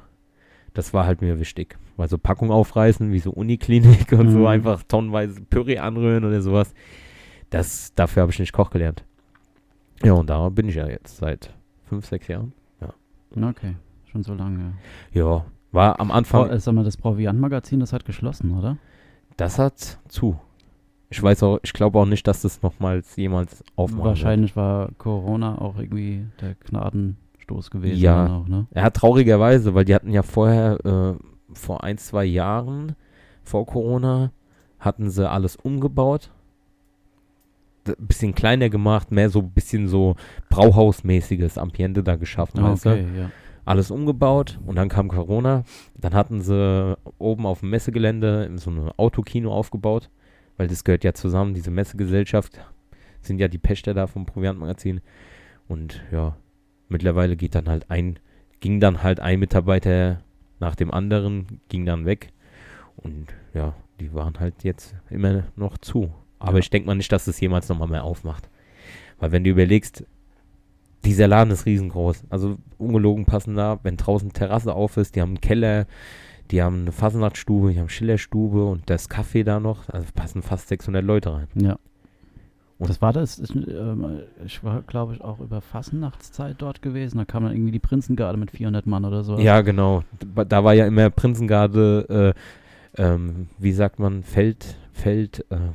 Das 0.74 0.94
war 0.94 1.06
halt 1.06 1.22
mir 1.22 1.40
wichtig. 1.40 1.78
Weil 2.00 2.08
so 2.08 2.18
Packung 2.18 2.50
aufreißen, 2.50 3.12
wie 3.12 3.20
so 3.20 3.32
Uniklinik 3.32 4.14
und 4.14 4.32
so 4.32 4.40
Mhm. 4.40 4.46
einfach 4.48 4.84
tonnenweise 4.84 5.42
Püree 5.42 5.80
anrühren 5.80 6.24
oder 6.24 6.42
sowas. 6.42 6.74
Das, 7.50 7.94
dafür 7.94 8.22
habe 8.22 8.32
ich 8.32 8.40
nicht 8.40 8.54
Koch 8.54 8.70
gelernt. 8.70 9.04
Ja, 10.02 10.14
und 10.14 10.30
da 10.30 10.48
bin 10.48 10.70
ich 10.70 10.76
ja 10.76 10.88
jetzt 10.88 11.18
seit 11.18 11.54
fünf, 11.84 12.06
sechs 12.06 12.28
Jahren. 12.30 12.54
Okay, 13.36 13.76
schon 14.12 14.24
so 14.24 14.34
lange. 14.34 14.74
Ja, 15.14 15.46
war 15.72 16.00
am 16.00 16.10
Anfang, 16.10 16.50
äh, 16.50 16.60
sag 16.60 16.74
mal, 16.74 16.84
das 16.86 16.96
Proviant-Magazin, 16.98 17.80
das 17.82 17.92
hat 17.94 18.06
geschlossen, 18.06 18.58
oder? 18.58 18.78
das 19.38 19.60
hat 19.60 20.00
zu. 20.08 20.40
Ich 21.10 21.22
weiß 21.22 21.44
auch, 21.44 21.60
ich 21.64 21.74
glaube 21.74 22.00
auch 22.00 22.06
nicht, 22.06 22.28
dass 22.28 22.42
das 22.44 22.62
nochmals 22.62 23.16
jemals 23.18 23.64
aufmachen 23.76 23.98
wird. 23.98 24.08
Wahrscheinlich 24.08 24.56
war 24.56 24.90
Corona 24.98 25.60
auch 25.60 25.78
irgendwie 25.80 26.26
der 26.42 26.56
Gnadenstoß 26.56 27.72
gewesen. 27.72 28.02
Ja. 28.02 28.38
Auch, 28.38 28.48
ne? 28.48 28.68
Er 28.72 28.84
hat 28.84 28.96
traurigerweise, 28.96 29.74
weil 29.76 29.86
die 29.86 29.96
hatten 29.96 30.12
ja 30.12 30.24
vorher, 30.24 30.78
äh, 30.86 31.24
vor 31.54 31.84
ein, 31.84 31.98
zwei 31.98 32.26
Jahren, 32.26 32.96
vor 33.44 33.66
Corona, 33.66 34.32
hatten 34.80 35.10
sie 35.10 35.30
alles 35.30 35.56
umgebaut. 35.56 36.32
Bisschen 37.98 38.36
kleiner 38.36 38.70
gemacht, 38.70 39.12
mehr 39.12 39.30
so 39.30 39.40
ein 39.40 39.52
bisschen 39.52 39.88
so 39.88 40.16
Brauhausmäßiges 40.50 41.58
Ambiente 41.58 42.04
da 42.04 42.16
geschaffen. 42.16 42.60
Ah, 42.60 42.74
okay, 42.74 43.06
ja. 43.18 43.32
Alles 43.66 43.92
umgebaut 43.92 44.60
und 44.66 44.76
dann 44.76 44.90
kam 44.90 45.08
Corona. 45.10 45.64
Dann 45.96 46.14
hatten 46.14 46.42
sie 46.42 46.98
oben 47.18 47.46
auf 47.46 47.62
dem 47.62 47.72
Messegelände 47.72 48.50
so 48.56 48.70
ein 48.70 48.92
Autokino 48.98 49.52
aufgebaut, 49.52 50.10
weil 50.58 50.68
das 50.68 50.84
gehört 50.84 51.04
ja 51.04 51.14
zusammen, 51.14 51.54
diese 51.54 51.72
Messegesellschaft 51.72 52.60
sind 53.22 53.40
ja 53.40 53.48
die 53.48 53.58
Pächter 53.58 53.94
da 53.94 54.08
vom 54.08 54.26
Proviantmagazin. 54.26 55.02
Und 55.68 56.02
ja, 56.12 56.36
mittlerweile 56.90 57.36
geht 57.36 57.56
dann 57.56 57.70
halt 57.70 57.90
ein, 57.90 58.20
ging 58.60 58.80
dann 58.80 59.04
halt 59.04 59.20
ein 59.20 59.40
Mitarbeiter 59.40 60.22
nach 60.60 60.76
dem 60.76 60.92
anderen, 60.92 61.62
ging 61.70 61.86
dann 61.86 62.06
weg. 62.06 62.32
Und 62.98 63.28
ja, 63.54 63.74
die 64.00 64.14
waren 64.14 64.40
halt 64.40 64.64
jetzt 64.64 64.96
immer 65.10 65.44
noch 65.56 65.78
zu. 65.78 66.12
Aber 66.40 66.54
Ja. 66.54 66.60
ich 66.60 66.70
denke 66.70 66.88
mal 66.88 66.96
nicht, 66.96 67.12
dass 67.12 67.28
es 67.28 67.40
jemals 67.40 67.70
nochmal 67.70 67.88
mehr 67.88 68.04
aufmacht. 68.04 68.50
Weil 69.20 69.32
wenn 69.32 69.44
du 69.44 69.50
überlegst, 69.50 70.06
dieser 71.06 71.28
Laden 71.28 71.52
ist 71.52 71.66
riesengroß. 71.66 72.26
Also 72.30 72.58
ungelogen 72.78 73.26
passen 73.26 73.56
da, 73.56 73.80
wenn 73.84 73.98
draußen 73.98 74.34
Terrasse 74.34 74.74
auf 74.74 74.98
ist, 74.98 75.16
die 75.16 75.22
haben 75.22 75.30
einen 75.32 75.42
Keller, 75.42 75.86
die 76.52 76.62
haben 76.62 76.82
eine 76.82 76.92
Fasnachtstube, 76.92 77.72
die 77.72 77.80
haben 77.80 77.90
Schillerstube 77.90 78.66
und 78.66 78.90
das 78.90 79.10
Café 79.10 79.44
da 79.44 79.60
noch. 79.60 79.88
Also 79.90 80.08
passen 80.14 80.42
fast 80.42 80.68
600 80.68 81.04
Leute 81.04 81.34
rein. 81.34 81.48
Ja. 81.56 81.78
Und- 82.80 82.90
das 82.90 83.02
war 83.02 83.12
das, 83.14 83.38
ist, 83.40 83.54
ähm, 83.56 84.22
ich 84.46 84.64
war, 84.64 84.82
glaube 84.84 85.14
ich, 85.14 85.22
auch 85.22 85.40
über 85.40 85.62
Fastnachtszeit 85.62 86.56
dort 86.60 86.82
gewesen. 86.82 87.18
Da 87.18 87.26
kam 87.26 87.44
dann 87.44 87.52
irgendwie 87.54 87.72
die 87.74 87.80
Prinzengarde 87.80 88.38
mit 88.40 88.52
400 88.52 88.88
Mann 88.88 89.04
oder 89.06 89.24
so. 89.24 89.38
Ja, 89.38 89.62
genau. 89.62 90.04
Da 90.48 90.64
war 90.64 90.74
ja 90.74 90.86
immer 90.88 91.10
Prinzengarde, 91.10 92.34
äh, 92.98 93.02
ähm, 93.02 93.48
wie 93.58 93.74
sagt 93.74 94.00
man, 94.00 94.24
Feld, 94.24 94.78
Feld, 94.94 95.46
ähm, 95.52 95.74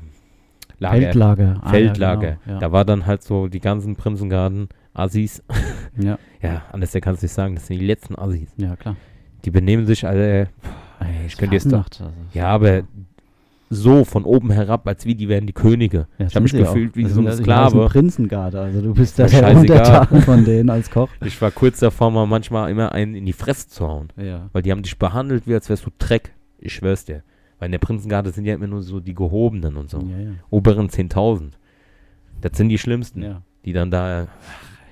Lager. 0.79 0.97
Feldlager. 1.03 1.61
Ah, 1.63 1.71
Feldlager. 1.71 2.29
Ja, 2.31 2.39
genau, 2.47 2.59
Da 2.61 2.73
war 2.73 2.85
dann 2.85 3.07
halt 3.07 3.23
so 3.23 3.49
die 3.49 3.61
ganzen 3.61 3.97
Prinzengarden, 3.97 4.69
Assis. 4.93 5.43
ja. 5.99 6.19
ja. 6.43 6.63
Anders 6.73 6.93
kannst 7.01 7.23
du 7.23 7.27
nicht 7.27 7.33
sagen, 7.33 7.55
das 7.55 7.67
sind 7.67 7.79
die 7.81 7.87
letzten 7.87 8.17
Assis. 8.17 8.49
ja, 8.57 8.77
klar. 8.77 8.97
Die 9.45 9.51
benehmen 9.51 9.85
sich 9.87 10.07
alle, 10.07 10.49
ey, 11.01 11.27
ich 11.27 11.37
könnte 11.37 11.55
jetzt 11.55 11.71
doch, 11.71 11.85
also, 11.85 12.11
Ja, 12.33 12.47
aber 12.49 12.85
so 13.71 14.05
von 14.05 14.25
oben 14.25 14.51
herab, 14.51 14.87
als 14.87 15.07
wie 15.07 15.15
die 15.15 15.29
wären 15.29 15.47
die 15.47 15.53
Könige. 15.53 16.07
Ja, 16.19 16.27
ich 16.27 16.35
habe 16.35 16.43
mich 16.45 16.53
gefühlt 16.53 16.93
auch. 16.93 16.97
wie 16.97 17.03
Das 17.05 17.13
so 17.15 17.21
ein 17.21 17.29
heißen 17.29 17.43
Sklave. 17.45 17.87
Prinzengarde, 17.87 18.61
also 18.61 18.81
du 18.81 18.95
bist 18.95 19.19
Ist 19.19 19.33
der. 19.33 19.57
Untertan 19.57 20.23
von 20.23 20.45
denen 20.45 20.71
als 20.71 20.91
Koch. 20.91 21.09
Ich 21.25 21.41
war 21.41 21.51
kurz 21.51 21.81
davor, 21.81 22.11
mal 22.11 22.27
manchmal 22.27 22.71
immer 22.71 22.93
einen 22.93 23.15
in 23.15 23.27
die 23.27 23.33
Fresse 23.33 23.69
zu 23.69 23.89
hauen. 23.89 24.09
Ja. 24.17 24.49
Weil 24.53 24.63
die 24.63 24.71
haben 24.71 24.83
dich 24.83 24.99
behandelt, 24.99 25.47
wie 25.47 25.55
als 25.55 25.69
wärst 25.69 25.87
du 25.87 25.91
Dreck. 25.99 26.33
Ich 26.59 26.75
schwör's 26.75 27.05
dir. 27.05 27.23
Weil 27.59 27.67
in 27.67 27.73
der 27.73 27.79
Prinzengarde 27.79 28.31
sind 28.31 28.45
ja 28.45 28.55
immer 28.55 28.67
nur 28.67 28.83
so 28.83 29.01
die 29.01 29.15
Gehobenen 29.15 29.77
und 29.77 29.91
so. 29.91 29.99
Ja. 29.99 30.33
Oberen 30.51 30.89
10.000. 30.89 31.53
Das 32.41 32.57
sind 32.57 32.69
die 32.69 32.79
Schlimmsten. 32.79 33.37
Die 33.65 33.73
dann 33.73 33.91
da, 33.91 34.29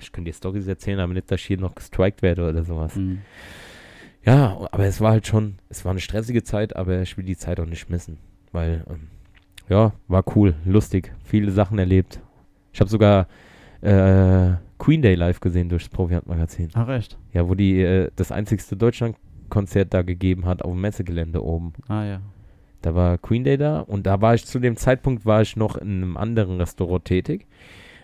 ich 0.01 0.11
könnte 0.11 0.31
dir 0.31 0.35
Storys 0.35 0.67
erzählen, 0.67 0.99
aber 0.99 1.13
nicht, 1.13 1.29
dass 1.29 1.39
ich 1.39 1.45
hier 1.47 1.59
noch 1.59 1.75
gestrikt 1.75 2.21
werde 2.21 2.49
oder 2.49 2.63
sowas. 2.63 2.95
Mhm. 2.95 3.19
Ja, 4.25 4.57
aber 4.71 4.85
es 4.85 5.01
war 5.01 5.11
halt 5.11 5.27
schon, 5.27 5.55
es 5.69 5.83
war 5.83 5.91
eine 5.91 5.99
stressige 5.99 6.43
Zeit, 6.43 6.75
aber 6.75 7.01
ich 7.01 7.17
will 7.17 7.25
die 7.25 7.35
Zeit 7.37 7.59
auch 7.59 7.65
nicht 7.65 7.89
missen. 7.89 8.17
Weil, 8.53 8.85
ähm, 8.89 9.07
ja, 9.67 9.91
war 10.07 10.23
cool, 10.35 10.55
lustig, 10.63 11.11
viele 11.25 11.51
Sachen 11.51 11.77
erlebt. 11.77 12.21
Ich 12.71 12.79
habe 12.79 12.89
sogar 12.89 13.27
äh, 13.81 14.53
Queen 14.77 15.01
Day 15.01 15.15
live 15.15 15.41
gesehen 15.41 15.67
durchs 15.67 15.89
Proviant-Magazin. 15.89 16.69
Ach, 16.73 16.87
echt? 16.87 17.17
Ja, 17.33 17.49
wo 17.49 17.55
die 17.55 17.81
äh, 17.81 18.09
das 18.15 18.31
einzigste 18.31 18.77
Deutschland-Konzert 18.77 19.93
da 19.93 20.01
gegeben 20.01 20.45
hat 20.45 20.61
auf 20.61 20.71
dem 20.71 20.81
Messegelände 20.81 21.43
oben. 21.43 21.73
Ah, 21.87 22.05
ja. 22.05 22.21
Da 22.81 22.95
war 22.95 23.17
Queen 23.17 23.43
Day 23.43 23.57
da 23.57 23.79
und 23.79 24.05
da 24.05 24.21
war 24.21 24.33
ich 24.35 24.45
zu 24.45 24.59
dem 24.59 24.75
Zeitpunkt 24.75 25.25
war 25.25 25.41
ich 25.41 25.55
noch 25.55 25.77
in 25.77 26.03
einem 26.03 26.17
anderen 26.17 26.57
Restaurant 26.57 27.05
tätig. 27.05 27.47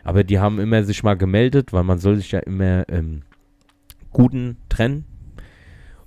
Aber 0.03 0.23
die 0.23 0.39
haben 0.39 0.59
immer 0.59 0.83
sich 0.83 1.03
mal 1.03 1.17
gemeldet, 1.17 1.73
weil 1.73 1.83
man 1.83 1.99
soll 1.99 2.15
sich 2.15 2.31
ja 2.31 2.39
immer 2.39 2.88
ähm, 2.88 3.23
guten 4.12 4.57
trennen 4.69 5.05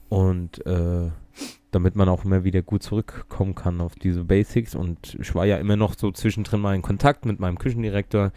und 0.08 0.64
äh, 0.66 1.10
damit 1.72 1.96
man 1.96 2.08
auch 2.08 2.24
immer 2.24 2.44
wieder 2.44 2.62
gut 2.62 2.82
zurückkommen 2.82 3.54
kann 3.54 3.80
auf 3.80 3.94
diese 3.96 4.24
Basics. 4.24 4.74
Und 4.74 5.16
ich 5.20 5.34
war 5.34 5.46
ja 5.46 5.56
immer 5.56 5.76
noch 5.76 5.94
so 5.98 6.12
zwischendrin 6.12 6.60
mal 6.60 6.76
in 6.76 6.82
Kontakt 6.82 7.24
mit 7.24 7.40
meinem 7.40 7.58
Küchendirektor 7.58 8.30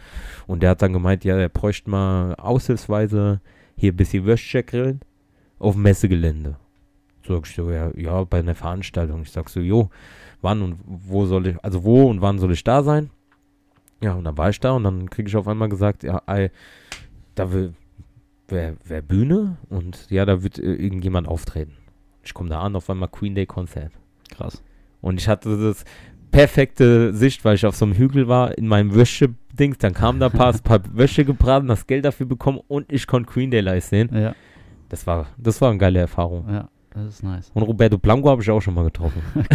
und 0.46 0.62
der 0.62 0.70
hat 0.70 0.82
dann 0.82 0.94
gemeint, 0.94 1.24
ja, 1.24 1.36
er 1.36 1.50
bräuchte 1.50 1.90
mal 1.90 2.34
aushilfsweise 2.34 3.40
hier 3.76 3.92
ein 3.92 3.96
bisschen 3.96 4.24
Würstchen 4.24 4.66
grillen 4.66 5.00
auf 5.58 5.74
dem 5.74 5.82
Messegelände. 5.82 6.56
Sag 7.28 7.46
ich 7.46 7.54
so, 7.54 7.70
ja, 7.70 7.90
ja, 7.94 8.24
bei 8.24 8.38
einer 8.38 8.54
Veranstaltung. 8.54 9.22
Ich 9.22 9.32
sag 9.32 9.50
so, 9.50 9.60
jo, 9.60 9.90
wann 10.40 10.62
und 10.62 10.78
wo 10.86 11.26
soll 11.26 11.48
ich, 11.48 11.64
also 11.64 11.84
wo 11.84 12.08
und 12.08 12.22
wann 12.22 12.38
soll 12.38 12.52
ich 12.52 12.64
da 12.64 12.82
sein? 12.82 13.10
Ja, 14.00 14.14
und 14.14 14.24
dann 14.24 14.38
war 14.38 14.48
ich 14.48 14.60
da 14.60 14.72
und 14.72 14.84
dann 14.84 15.10
kriege 15.10 15.28
ich 15.28 15.36
auf 15.36 15.48
einmal 15.48 15.68
gesagt, 15.68 16.04
ja, 16.04 16.22
ey, 16.26 16.50
da 17.34 17.52
will, 17.52 17.74
wer, 18.48 18.76
wer 18.84 19.02
Bühne 19.02 19.58
und 19.68 20.10
ja, 20.10 20.24
da 20.24 20.42
wird 20.42 20.58
äh, 20.58 20.74
irgendjemand 20.74 21.28
auftreten. 21.28 21.76
Ich 22.26 22.34
komme 22.34 22.48
da 22.50 22.60
an, 22.60 22.76
auf 22.76 22.88
einmal 22.90 23.08
Queen 23.08 23.34
Day 23.34 23.46
Konzert. 23.46 23.92
Krass. 24.30 24.62
Und 25.00 25.20
ich 25.20 25.28
hatte 25.28 25.56
das 25.56 25.84
perfekte 26.30 27.14
Sicht, 27.14 27.44
weil 27.44 27.54
ich 27.54 27.64
auf 27.64 27.76
so 27.76 27.84
einem 27.84 27.94
Hügel 27.94 28.28
war, 28.28 28.56
in 28.58 28.66
meinem 28.66 28.94
Wäsche-Dings, 28.94 29.78
dann 29.78 29.94
kam 29.94 30.18
da 30.18 30.26
ein 30.26 30.32
paar, 30.32 30.52
paar 30.64 30.80
Wäsche 30.92 31.24
gebraten, 31.24 31.68
das 31.68 31.86
Geld 31.86 32.04
dafür 32.04 32.26
bekommen 32.26 32.60
und 32.68 32.92
ich 32.92 33.06
konnte 33.06 33.30
Queen 33.32 33.50
Day 33.50 33.60
live 33.60 33.84
sehen. 33.84 34.10
Ja, 34.12 34.34
Das 34.88 35.06
war, 35.06 35.26
das 35.38 35.60
war 35.60 35.70
eine 35.70 35.78
geile 35.78 36.00
Erfahrung. 36.00 36.46
ja, 36.52 36.68
das 36.92 37.06
ist 37.06 37.22
nice. 37.22 37.50
Und 37.54 37.62
Roberto 37.62 37.96
Blanco 37.98 38.28
habe 38.28 38.42
ich 38.42 38.50
auch 38.50 38.60
schon 38.60 38.74
mal 38.74 38.84
getroffen. 38.84 39.22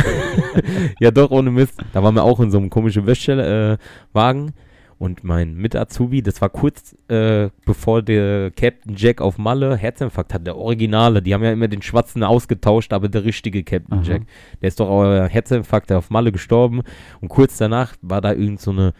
ja, 1.00 1.12
doch, 1.12 1.30
ohne 1.32 1.52
Mist. 1.52 1.78
Da 1.94 2.02
waren 2.02 2.16
wir 2.16 2.24
auch 2.24 2.40
in 2.40 2.50
so 2.52 2.58
einem 2.58 2.70
komischen 2.70 3.06
Wäschewagen. 3.06 4.54
Und 5.02 5.24
mein 5.24 5.56
Mit-Azubi, 5.56 6.22
das 6.22 6.42
war 6.42 6.50
kurz 6.50 6.96
äh, 7.08 7.50
bevor 7.66 8.04
der 8.04 8.52
Captain 8.52 8.94
Jack 8.96 9.20
auf 9.20 9.40
Malle 9.40 9.76
Herzinfarkt 9.76 10.32
hat, 10.32 10.46
der 10.46 10.56
Originale. 10.56 11.24
Die 11.24 11.34
haben 11.34 11.44
ja 11.44 11.52
immer 11.52 11.68
den 11.68 11.82
Schwarzen 11.82 12.24
ausgetauscht, 12.24 12.94
aber 12.94 13.10
der 13.10 13.24
richtige 13.24 13.64
Captain 13.64 13.98
Aha. 13.98 14.04
Jack. 14.04 14.22
Der 14.62 14.68
ist 14.68 14.80
doch 14.80 14.88
auch 14.88 15.28
Herzinfarkt, 15.28 15.90
der 15.90 15.98
auf 15.98 16.12
Malle 16.12 16.32
gestorben. 16.32 16.84
Und 17.20 17.30
kurz 17.30 17.58
danach 17.58 17.96
war 18.04 18.22
da 18.22 18.32
irgend 18.32 18.62
so 18.62 18.70
eine 18.70 18.94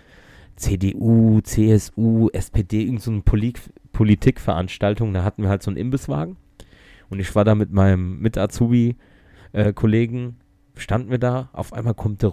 CDU, 0.56 1.40
CSU, 1.42 2.30
SPD, 2.34 2.82
irgend 2.82 3.04
so 3.04 3.12
eine 3.12 3.22
Poli 3.22 3.54
Politikveranstaltung. 3.92 5.14
Da 5.14 5.24
hatten 5.24 5.44
wir 5.44 5.50
halt 5.50 5.62
so 5.62 5.70
einen 5.70 5.78
Imbisswagen. 5.78 6.36
Und 7.12 7.20
ich 7.20 7.36
war 7.36 7.46
da 7.46 7.54
mit 7.54 7.74
meinem 7.74 8.18
Mit-Azubi-Kollegen, 8.22 10.38
standen 10.76 11.12
wir 11.12 11.20
da. 11.20 11.52
Auf 11.54 11.74
einmal 11.74 11.94
kommt 11.94 12.24
der 12.24 12.30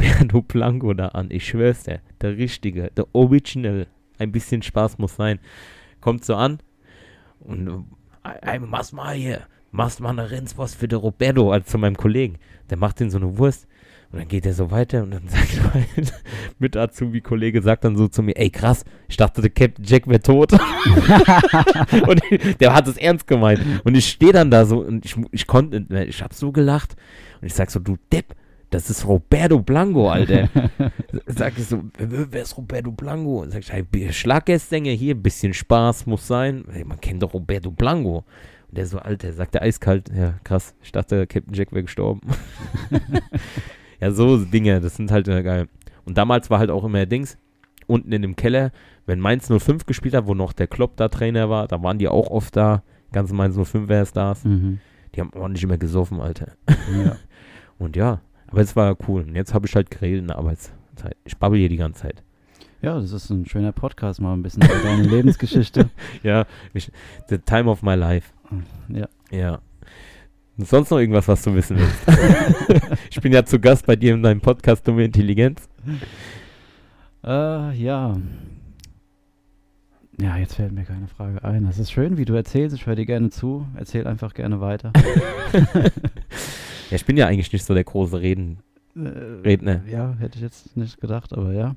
Roberto 0.00 0.42
Blanco 0.42 0.94
da 0.94 1.08
an. 1.08 1.28
Ich 1.30 1.48
schwör's 1.48 1.84
dir, 1.84 2.00
der 2.20 2.36
Richtige, 2.36 2.90
der 2.96 3.06
Original. 3.14 3.86
Ein 4.18 4.32
bisschen 4.32 4.62
Spaß 4.62 4.98
muss 4.98 5.16
sein. 5.16 5.38
Kommt 6.00 6.24
so 6.24 6.34
an 6.34 6.58
und 7.40 7.86
äh, 8.24 8.52
ey, 8.52 8.58
machst 8.58 8.92
mal 8.92 9.14
hier, 9.14 9.42
machst 9.70 10.00
mal 10.00 10.10
eine 10.10 10.30
Rindswurst 10.30 10.76
für 10.76 10.88
den 10.88 10.98
Roberto, 10.98 11.52
also 11.52 11.66
zu 11.66 11.78
meinem 11.78 11.96
Kollegen. 11.96 12.38
Der 12.68 12.76
macht 12.76 13.00
den 13.00 13.10
so 13.10 13.18
eine 13.18 13.38
Wurst. 13.38 13.66
Und 14.12 14.18
dann 14.18 14.28
geht 14.28 14.44
er 14.44 14.54
so 14.54 14.72
weiter 14.72 15.04
und 15.04 15.12
dann 15.12 15.22
sagt 15.28 15.60
mein 15.72 15.86
mit 16.58 16.76
Azubi-Kollege 16.76 17.62
sagt 17.62 17.84
dann 17.84 17.96
so 17.96 18.08
zu 18.08 18.22
mir, 18.22 18.36
ey 18.36 18.50
krass, 18.50 18.84
ich 19.08 19.16
dachte, 19.16 19.40
der 19.40 19.50
Captain 19.50 19.84
Jack 19.84 20.08
wäre 20.08 20.20
tot. 20.20 20.52
und 22.08 22.20
der 22.60 22.74
hat 22.74 22.88
es 22.88 22.96
ernst 22.96 23.26
gemeint. 23.26 23.60
Und 23.84 23.96
ich 23.96 24.08
stehe 24.08 24.32
dann 24.32 24.50
da 24.50 24.64
so 24.64 24.80
und 24.80 25.04
ich, 25.04 25.16
ich 25.30 25.46
konnte, 25.46 25.86
ich 26.08 26.22
hab 26.22 26.34
so 26.34 26.50
gelacht. 26.50 26.96
Und 27.40 27.46
ich 27.46 27.54
sag 27.54 27.70
so, 27.70 27.78
du 27.78 27.96
Depp, 28.12 28.34
das 28.70 28.88
ist 28.88 29.06
Roberto 29.06 29.58
Blanco, 29.58 30.08
Alter. 30.08 30.48
sag 31.26 31.58
ich 31.58 31.66
so, 31.66 31.82
wer 31.98 32.42
ist 32.42 32.56
Roberto 32.56 32.92
Blanco? 32.92 33.44
Sag 33.48 33.60
ich, 33.60 33.72
hey, 33.72 33.84
Schlagersänger 34.12 34.92
hier, 34.92 35.16
bisschen 35.16 35.52
Spaß 35.52 36.06
muss 36.06 36.26
sein. 36.26 36.64
Hey, 36.70 36.84
man 36.84 37.00
kennt 37.00 37.22
doch 37.22 37.34
Roberto 37.34 37.70
Blanco. 37.70 38.24
Und 38.68 38.78
der 38.78 38.86
so, 38.86 38.98
Alter, 38.98 39.32
sagt 39.32 39.54
der 39.54 39.62
eiskalt, 39.62 40.10
ja 40.16 40.34
krass, 40.44 40.74
ich 40.82 40.92
dachte, 40.92 41.26
Captain 41.26 41.52
Jack 41.52 41.72
wäre 41.72 41.82
gestorben. 41.82 42.20
ja, 44.00 44.12
so 44.12 44.36
Dinge, 44.44 44.80
das 44.80 44.96
sind 44.96 45.10
halt 45.10 45.26
äh, 45.26 45.42
geil. 45.42 45.66
Und 46.04 46.16
damals 46.16 46.48
war 46.48 46.60
halt 46.60 46.70
auch 46.70 46.84
immer 46.84 47.04
Dings, 47.06 47.36
unten 47.88 48.12
in 48.12 48.22
dem 48.22 48.36
Keller, 48.36 48.70
wenn 49.06 49.18
Mainz 49.18 49.48
05 49.48 49.86
gespielt 49.86 50.14
hat, 50.14 50.26
wo 50.26 50.34
noch 50.34 50.52
der 50.52 50.68
Klopp 50.68 50.96
da 50.96 51.08
Trainer 51.08 51.50
war, 51.50 51.66
da 51.66 51.82
waren 51.82 51.98
die 51.98 52.06
auch 52.06 52.30
oft 52.30 52.54
da, 52.54 52.84
ganze 53.10 53.34
Mainz 53.34 53.56
05 53.56 54.08
Stars. 54.08 54.44
Mhm. 54.44 54.78
Die 55.14 55.20
haben 55.20 55.32
ordentlich 55.34 55.64
immer 55.64 55.78
gesoffen, 55.78 56.20
Alter. 56.20 56.52
Ja. 57.04 57.16
Und 57.78 57.96
ja, 57.96 58.20
aber 58.50 58.60
es 58.60 58.76
war 58.76 58.96
cool. 59.08 59.22
Und 59.22 59.34
jetzt 59.34 59.54
habe 59.54 59.66
ich 59.66 59.74
halt 59.74 59.90
geredet 59.90 60.20
in 60.20 60.26
der 60.28 60.38
Arbeitszeit. 60.38 61.16
Ich 61.24 61.36
babbel 61.36 61.58
hier 61.58 61.68
die 61.68 61.76
ganze 61.76 62.02
Zeit. 62.02 62.22
ja, 62.82 62.98
das 62.98 63.12
ist 63.12 63.30
ein 63.30 63.46
schöner 63.46 63.72
Podcast, 63.72 64.20
mal 64.20 64.32
ein 64.34 64.42
bisschen 64.42 64.62
über 64.64 64.78
deine 64.82 65.02
Lebensgeschichte. 65.08 65.88
Ja, 66.22 66.46
ich, 66.74 66.90
the 67.28 67.38
time 67.38 67.70
of 67.70 67.82
my 67.82 67.94
life. 67.94 68.32
Ja. 68.88 69.08
Ja. 69.30 69.60
Und 70.58 70.66
sonst 70.68 70.90
noch 70.90 70.98
irgendwas, 70.98 71.26
was 71.28 71.42
du 71.42 71.54
wissen 71.54 71.78
willst? 71.78 72.90
ich 73.10 73.20
bin 73.20 73.32
ja 73.32 73.44
zu 73.44 73.58
Gast 73.58 73.86
bei 73.86 73.96
dir 73.96 74.12
in 74.12 74.22
deinem 74.22 74.40
Podcast 74.40 74.86
Dumme 74.86 75.04
Intelligenz. 75.04 75.68
Äh, 77.24 77.72
ja. 77.76 78.16
Ja, 80.20 80.36
jetzt 80.36 80.56
fällt 80.56 80.72
mir 80.72 80.84
keine 80.84 81.08
Frage 81.08 81.42
ein. 81.44 81.64
Das 81.64 81.78
ist 81.78 81.90
schön, 81.90 82.18
wie 82.18 82.26
du 82.26 82.34
erzählst. 82.34 82.76
Ich 82.76 82.84
höre 82.84 82.96
dir 82.96 83.06
gerne 83.06 83.30
zu. 83.30 83.66
Erzähl 83.74 84.06
einfach 84.06 84.34
gerne 84.34 84.60
weiter. 84.60 84.92
Ja, 86.90 86.96
ich 86.96 87.04
bin 87.04 87.16
ja 87.16 87.26
eigentlich 87.26 87.52
nicht 87.52 87.64
so 87.64 87.74
der 87.74 87.84
große 87.84 88.20
Reden. 88.20 88.58
Äh, 88.96 89.08
Redner. 89.44 89.82
Ja, 89.88 90.14
hätte 90.18 90.36
ich 90.36 90.42
jetzt 90.42 90.76
nicht 90.76 91.00
gedacht, 91.00 91.32
aber 91.32 91.52
ja. 91.52 91.76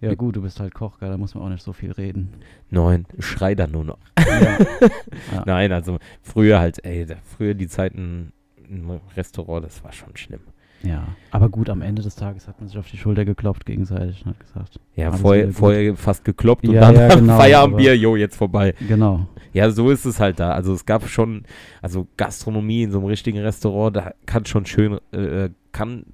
Ja, 0.00 0.14
gut, 0.14 0.36
du 0.36 0.40
bist 0.42 0.58
halt 0.60 0.72
Koch, 0.72 0.96
da 0.98 1.14
muss 1.18 1.34
man 1.34 1.44
auch 1.44 1.48
nicht 1.50 1.62
so 1.62 1.74
viel 1.74 1.92
reden. 1.92 2.30
Nein, 2.70 3.04
ich 3.18 3.26
schrei 3.26 3.54
da 3.54 3.66
nur 3.66 3.84
noch. 3.84 3.98
Ja. 4.18 4.58
Ja. 5.32 5.42
Nein, 5.46 5.70
also 5.70 5.98
früher 6.22 6.58
halt, 6.58 6.84
ey, 6.84 7.06
früher 7.22 7.54
die 7.54 7.68
Zeiten 7.68 8.32
im 8.68 8.90
Restaurant, 9.16 9.64
das 9.64 9.84
war 9.84 9.92
schon 9.92 10.16
schlimm. 10.16 10.40
Ja, 10.82 11.06
aber 11.30 11.48
gut, 11.48 11.68
am 11.68 11.82
Ende 11.82 12.02
des 12.02 12.14
Tages 12.14 12.48
hat 12.48 12.58
man 12.58 12.68
sich 12.68 12.78
auf 12.78 12.88
die 12.90 12.96
Schulter 12.96 13.24
geklopft 13.24 13.66
gegenseitig 13.66 14.24
und 14.24 14.30
hat 14.32 14.40
gesagt. 14.40 14.80
Ja, 14.96 15.12
vorher, 15.12 15.52
vorher 15.52 15.94
fast 15.96 16.24
gekloppt 16.24 16.66
und 16.66 16.74
Ja, 16.74 16.80
dann 16.80 16.94
ja, 16.94 17.14
genau, 17.14 17.36
Feierabendbier, 17.36 17.96
jo, 17.96 18.16
jetzt 18.16 18.36
vorbei. 18.36 18.74
Genau. 18.88 19.26
Ja, 19.52 19.70
so 19.70 19.90
ist 19.90 20.06
es 20.06 20.20
halt 20.20 20.40
da. 20.40 20.52
Also 20.52 20.72
es 20.72 20.86
gab 20.86 21.06
schon, 21.08 21.44
also 21.82 22.06
Gastronomie 22.16 22.84
in 22.84 22.92
so 22.92 22.98
einem 22.98 23.08
richtigen 23.08 23.38
Restaurant, 23.38 23.96
da 23.96 24.14
kann 24.24 24.46
schon 24.46 24.64
schön, 24.64 24.98
äh, 25.12 25.50
kann, 25.72 26.06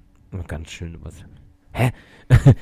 ganz 0.47 0.71
schön 0.71 0.97
was. 1.01 1.15
Hä? 1.71 1.91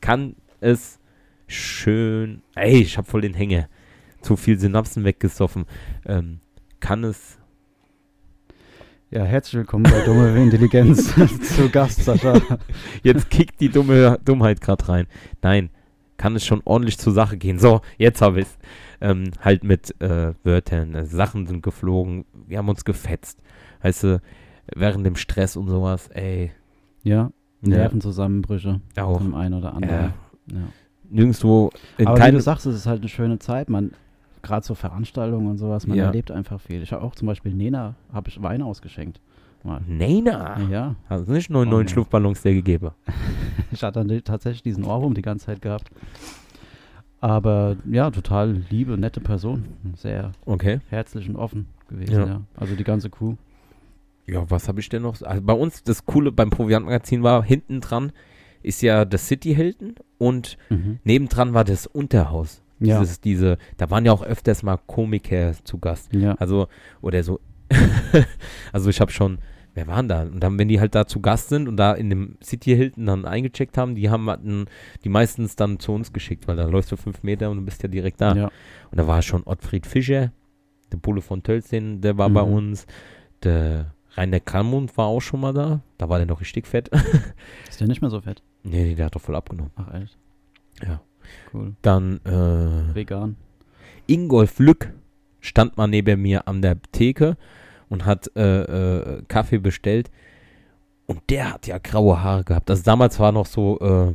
kann 0.00 0.36
es 0.60 0.98
schön, 1.46 2.42
ey, 2.54 2.82
ich 2.82 2.98
hab 2.98 3.06
voll 3.06 3.22
den 3.22 3.34
Hänger. 3.34 3.68
Zu 4.20 4.36
viel 4.36 4.58
Synapsen 4.58 5.04
weggesoffen. 5.04 5.66
Ähm, 6.04 6.40
kann 6.80 7.04
es, 7.04 7.38
Ja, 9.10 9.22
herzlich 9.22 9.54
willkommen 9.54 9.84
bei 9.84 10.04
Dumme 10.04 10.36
Intelligenz 10.42 11.14
zu 11.56 11.70
Gast, 11.70 12.02
Sascha. 12.02 12.40
jetzt 13.04 13.30
kickt 13.30 13.60
die 13.60 13.68
dumme 13.68 14.18
Dummheit 14.24 14.60
gerade 14.60 14.88
rein. 14.88 15.06
Nein, 15.42 15.70
kann 16.16 16.34
es 16.34 16.44
schon 16.44 16.60
ordentlich 16.64 16.98
zur 16.98 17.12
Sache 17.12 17.36
gehen. 17.36 17.60
So, 17.60 17.82
jetzt 17.98 18.20
habe 18.20 18.40
ich 18.40 18.46
es. 18.46 18.58
Ähm, 19.00 19.30
halt 19.40 19.62
mit 19.62 19.94
äh, 20.00 20.32
Wörtern. 20.42 20.94
Äh, 20.96 21.04
Sachen 21.04 21.46
sind 21.46 21.62
geflogen. 21.62 22.24
Wir 22.48 22.58
haben 22.58 22.68
uns 22.68 22.84
gefetzt. 22.84 23.38
Weißt 23.82 24.02
du, 24.02 24.20
während 24.74 25.06
dem 25.06 25.14
Stress 25.14 25.56
und 25.56 25.68
sowas, 25.68 26.08
ey. 26.08 26.50
Ja. 27.04 27.30
Nervenzusammenbrüche 27.60 28.80
Auch. 28.96 29.18
vom 29.18 29.34
einen 29.36 29.54
oder 29.54 29.74
anderen. 29.74 30.14
Ja. 30.50 30.58
Nirgendwo 31.08 31.70
in 31.98 32.08
Aber 32.08 32.26
wie 32.26 32.32
du 32.32 32.40
sagst, 32.40 32.66
es 32.66 32.74
ist 32.74 32.86
halt 32.86 33.02
eine 33.02 33.08
schöne 33.08 33.38
Zeit. 33.38 33.68
Man, 33.68 33.92
gerade 34.42 34.64
so 34.64 34.74
Veranstaltungen 34.74 35.48
und 35.48 35.58
sowas, 35.58 35.86
man 35.86 35.98
Ja. 35.98 36.06
erlebt 36.06 36.30
einfach 36.30 36.60
viel. 36.60 36.82
Ich 36.82 36.92
habe 36.92 37.02
auch 37.02 37.14
zum 37.14 37.26
Beispiel 37.26 37.52
Nena, 37.54 37.94
habe 38.12 38.28
ich 38.28 38.40
Wein 38.42 38.62
ausgeschenkt. 38.62 39.20
mal. 39.64 39.80
Neina. 39.88 40.60
Ja, 40.70 40.94
Also 41.08 41.32
nicht 41.32 41.50
nur 41.50 41.62
Oh, 41.62 41.64
neun 41.64 41.86
nee. 41.86 41.92
Luftballons 41.94 42.42
der 42.42 42.54
gegeben. 42.54 42.90
ich 43.72 43.82
hatte 43.82 44.04
dann 44.04 44.22
tatsächlich 44.22 44.62
diesen 44.62 44.84
Ohrwurm 44.84 45.14
die 45.14 45.22
ganze 45.22 45.46
Zeit 45.46 45.60
gehabt. 45.60 45.90
Aber 47.20 47.76
ja, 47.90 48.10
total 48.10 48.62
liebe, 48.70 48.96
nette 48.98 49.20
Person. 49.20 49.64
Sehr 49.96 50.32
Okay. 50.44 50.80
herzlich 50.90 51.28
und 51.28 51.36
offen 51.36 51.66
gewesen, 51.88 52.12
Ja. 52.14 52.26
ja. 52.26 52.40
Also 52.56 52.76
die 52.76 52.84
ganze 52.84 53.10
Crew. 53.10 53.34
Ja, 54.26 54.48
was 54.50 54.68
habe 54.68 54.80
ich 54.80 54.88
denn 54.88 55.02
noch? 55.02 55.20
Also 55.22 55.42
bei 55.42 55.52
uns, 55.52 55.82
das 55.82 56.04
Coole 56.04 56.30
beim 56.32 56.50
Proviantmagazin 56.50 57.22
war, 57.22 57.42
hinten 57.42 57.80
dran 57.80 58.12
ist 58.62 58.82
ja 58.82 59.04
das 59.04 59.26
City 59.28 59.54
Hilton 59.54 59.94
und 60.18 60.58
nebendran 61.04 61.54
war 61.54 61.64
das 61.64 61.86
Unterhaus. 61.86 62.62
Ja. 62.78 63.00
Dieses, 63.00 63.20
diese, 63.20 63.58
da 63.78 63.90
waren 63.90 64.04
ja 64.04 64.12
auch 64.12 64.22
öfters 64.22 64.62
mal 64.62 64.76
Komiker 64.86 65.52
zu 65.64 65.78
Gast. 65.78 66.12
ja. 66.12 66.34
Also, 66.34 66.68
oder 67.00 67.22
so. 67.22 67.40
also 68.72 68.90
ich 68.90 69.00
habe 69.00 69.10
schon, 69.10 69.38
wer 69.74 69.86
waren 69.86 70.08
da? 70.08 70.22
Und 70.22 70.40
dann, 70.40 70.58
wenn 70.58 70.68
die 70.68 70.78
halt 70.80 70.94
da 70.94 71.06
zu 71.06 71.20
Gast 71.20 71.48
sind 71.48 71.68
und 71.68 71.76
da 71.76 71.92
in 71.92 72.10
dem 72.10 72.36
City 72.42 72.76
Hilton 72.76 73.06
dann 73.06 73.24
eingecheckt 73.24 73.78
haben, 73.78 73.94
die 73.94 74.10
haben 74.10 74.28
hatten 74.30 74.66
die 75.04 75.08
meistens 75.08 75.56
dann 75.56 75.78
zu 75.78 75.92
uns 75.92 76.12
geschickt, 76.12 76.46
weil 76.48 76.56
da 76.56 76.64
läufst 76.66 76.92
du 76.92 76.96
fünf 76.96 77.22
Meter 77.22 77.50
und 77.50 77.58
du 77.58 77.64
bist 77.64 77.82
ja 77.82 77.88
direkt 77.88 78.20
da. 78.20 78.34
ja. 78.34 78.44
Und 78.90 78.98
da 78.98 79.06
war 79.06 79.22
schon 79.22 79.42
Ottfried 79.44 79.86
Fischer, 79.86 80.32
der 80.92 80.98
Bulle 80.98 81.20
von 81.22 81.42
Tölzin, 81.42 82.00
der 82.00 82.16
war 82.18 82.30
bei 82.30 82.44
Mhm. 82.44 82.52
uns. 82.52 82.86
Der 83.42 83.92
Rainer 84.16 84.40
Kalmund 84.40 84.96
war 84.96 85.06
auch 85.06 85.20
schon 85.20 85.40
mal 85.40 85.52
da. 85.52 85.80
Da 85.98 86.08
war 86.08 86.18
der 86.18 86.26
noch 86.26 86.40
richtig 86.40 86.66
fett. 86.66 86.88
Ist 87.68 87.80
der 87.80 87.86
nicht 87.88 88.00
mehr 88.00 88.10
so 88.10 88.20
fett? 88.20 88.42
nee, 88.62 88.94
der 88.94 89.06
hat 89.06 89.14
doch 89.14 89.20
voll 89.20 89.36
abgenommen. 89.36 89.70
Ach, 89.76 89.92
echt? 89.94 90.16
Ja. 90.82 91.00
Cool. 91.52 91.74
Dann 91.82 92.20
äh, 92.24 92.94
Vegan. 92.94 93.36
Ingolf 94.06 94.58
Lück 94.58 94.92
stand 95.40 95.76
mal 95.76 95.86
neben 95.86 96.20
mir 96.22 96.46
an 96.48 96.62
der 96.62 96.76
Theke 96.92 97.36
und 97.88 98.04
hat 98.04 98.30
äh, 98.36 98.62
äh, 98.62 99.22
Kaffee 99.28 99.58
bestellt. 99.58 100.10
Und 101.06 101.20
der 101.30 101.52
hat 101.52 101.66
ja 101.66 101.78
graue 101.78 102.22
Haare 102.22 102.44
gehabt. 102.44 102.68
Also 102.70 102.82
damals 102.82 103.18
war 103.20 103.30
noch 103.32 103.46
so, 103.46 103.78
äh, 103.80 104.14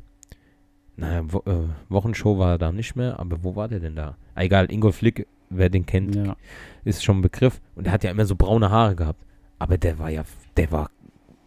naja, 0.97 1.24
Wo 1.26 1.39
äh, 1.50 1.67
Wochenshow 1.89 2.38
war 2.38 2.52
er 2.52 2.58
da 2.58 2.71
nicht 2.71 2.95
mehr, 2.95 3.17
aber 3.19 3.43
wo 3.43 3.56
war 3.56 3.67
der 3.69 3.80
denn 3.80 3.95
da? 3.95 4.17
Ah, 4.36 4.43
egal, 4.43 4.69
Ingolf 4.71 5.02
Lück, 5.02 5.26
wer 5.50 5.69
den 5.69 5.86
kennt, 5.86 6.15
Ja. 6.15 6.36
ist 6.84 7.04
schon 7.04 7.19
ein 7.19 7.21
Begriff. 7.21 7.62
Und 7.76 7.86
der 7.86 7.93
hat 7.93 8.04
ja 8.04 8.12
immer 8.12 8.26
so 8.26 8.36
braune 8.36 8.69
Haare 8.69 8.95
gehabt. 8.95 9.24
Aber 9.58 9.78
der 9.78 10.00
war 10.00 10.10
ja, 10.10 10.24
der 10.58 10.71
war 10.71 10.89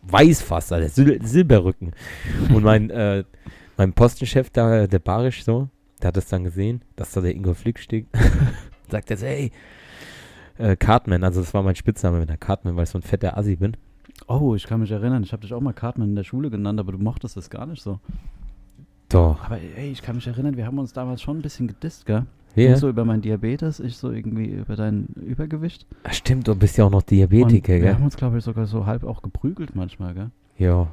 weiß 0.02 0.42
fast, 0.42 0.70
der 0.70 0.88
Sil 0.88 1.16
Silberrücken. 1.24 1.92
Und 2.54 2.62
mein, 2.62 2.90
äh, 2.90 3.24
mein 3.76 3.92
Postenchef 3.92 4.50
da, 4.50 4.86
der 4.86 4.98
Barisch 4.98 5.44
so, 5.44 5.68
der 6.02 6.08
hat 6.08 6.16
das 6.16 6.26
dann 6.28 6.44
gesehen, 6.44 6.82
dass 6.96 7.12
da 7.12 7.20
der 7.20 7.34
Ingo 7.34 7.54
Flick 7.54 7.78
steht. 7.78 8.06
Sagt 8.90 9.10
er 9.10 9.16
so, 9.16 9.26
hey, 9.26 9.50
äh, 10.58 10.76
Cartman, 10.76 11.24
also 11.24 11.40
das 11.40 11.54
war 11.54 11.62
mein 11.62 11.74
Spitzname, 11.76 12.20
wenn 12.20 12.26
der 12.26 12.36
Cartman, 12.36 12.76
weil 12.76 12.84
ich 12.84 12.90
so 12.90 12.98
ein 12.98 13.02
fetter 13.02 13.36
Assi 13.36 13.56
bin. 13.56 13.76
Oh, 14.28 14.54
ich 14.54 14.66
kann 14.66 14.80
mich 14.80 14.90
erinnern, 14.90 15.22
ich 15.22 15.32
habe 15.32 15.42
dich 15.42 15.52
auch 15.52 15.60
mal 15.60 15.72
Cartman 15.72 16.10
in 16.10 16.14
der 16.16 16.24
Schule 16.24 16.50
genannt, 16.50 16.78
aber 16.78 16.92
du 16.92 16.98
mochtest 16.98 17.36
das 17.36 17.50
gar 17.50 17.66
nicht 17.66 17.82
so. 17.82 17.98
Doch. 19.08 19.42
Aber 19.44 19.58
ey, 19.58 19.90
ich 19.90 20.02
kann 20.02 20.16
mich 20.16 20.26
erinnern, 20.26 20.56
wir 20.56 20.66
haben 20.66 20.78
uns 20.78 20.92
damals 20.92 21.22
schon 21.22 21.38
ein 21.38 21.42
bisschen 21.42 21.66
gedisst, 21.68 22.06
gell? 22.06 22.26
Ja. 22.56 22.72
Du 22.72 22.78
so 22.78 22.88
über 22.88 23.04
mein 23.04 23.20
Diabetes, 23.20 23.80
ich 23.80 23.96
so 23.96 24.12
irgendwie 24.12 24.46
über 24.46 24.76
dein 24.76 25.06
Übergewicht. 25.16 25.86
Ach, 26.04 26.12
stimmt, 26.12 26.46
du 26.46 26.54
bist 26.54 26.76
ja 26.76 26.84
auch 26.84 26.90
noch 26.90 27.00
Und 27.00 27.10
Diabetiker, 27.10 27.72
wir 27.72 27.80
gell? 27.80 27.94
haben 27.94 28.04
uns, 28.04 28.16
glaube 28.16 28.38
ich, 28.38 28.44
sogar 28.44 28.66
so 28.66 28.86
halb 28.86 29.02
auch 29.02 29.22
geprügelt 29.22 29.74
manchmal, 29.74 30.14
gell? 30.14 30.30
Ja. 30.56 30.86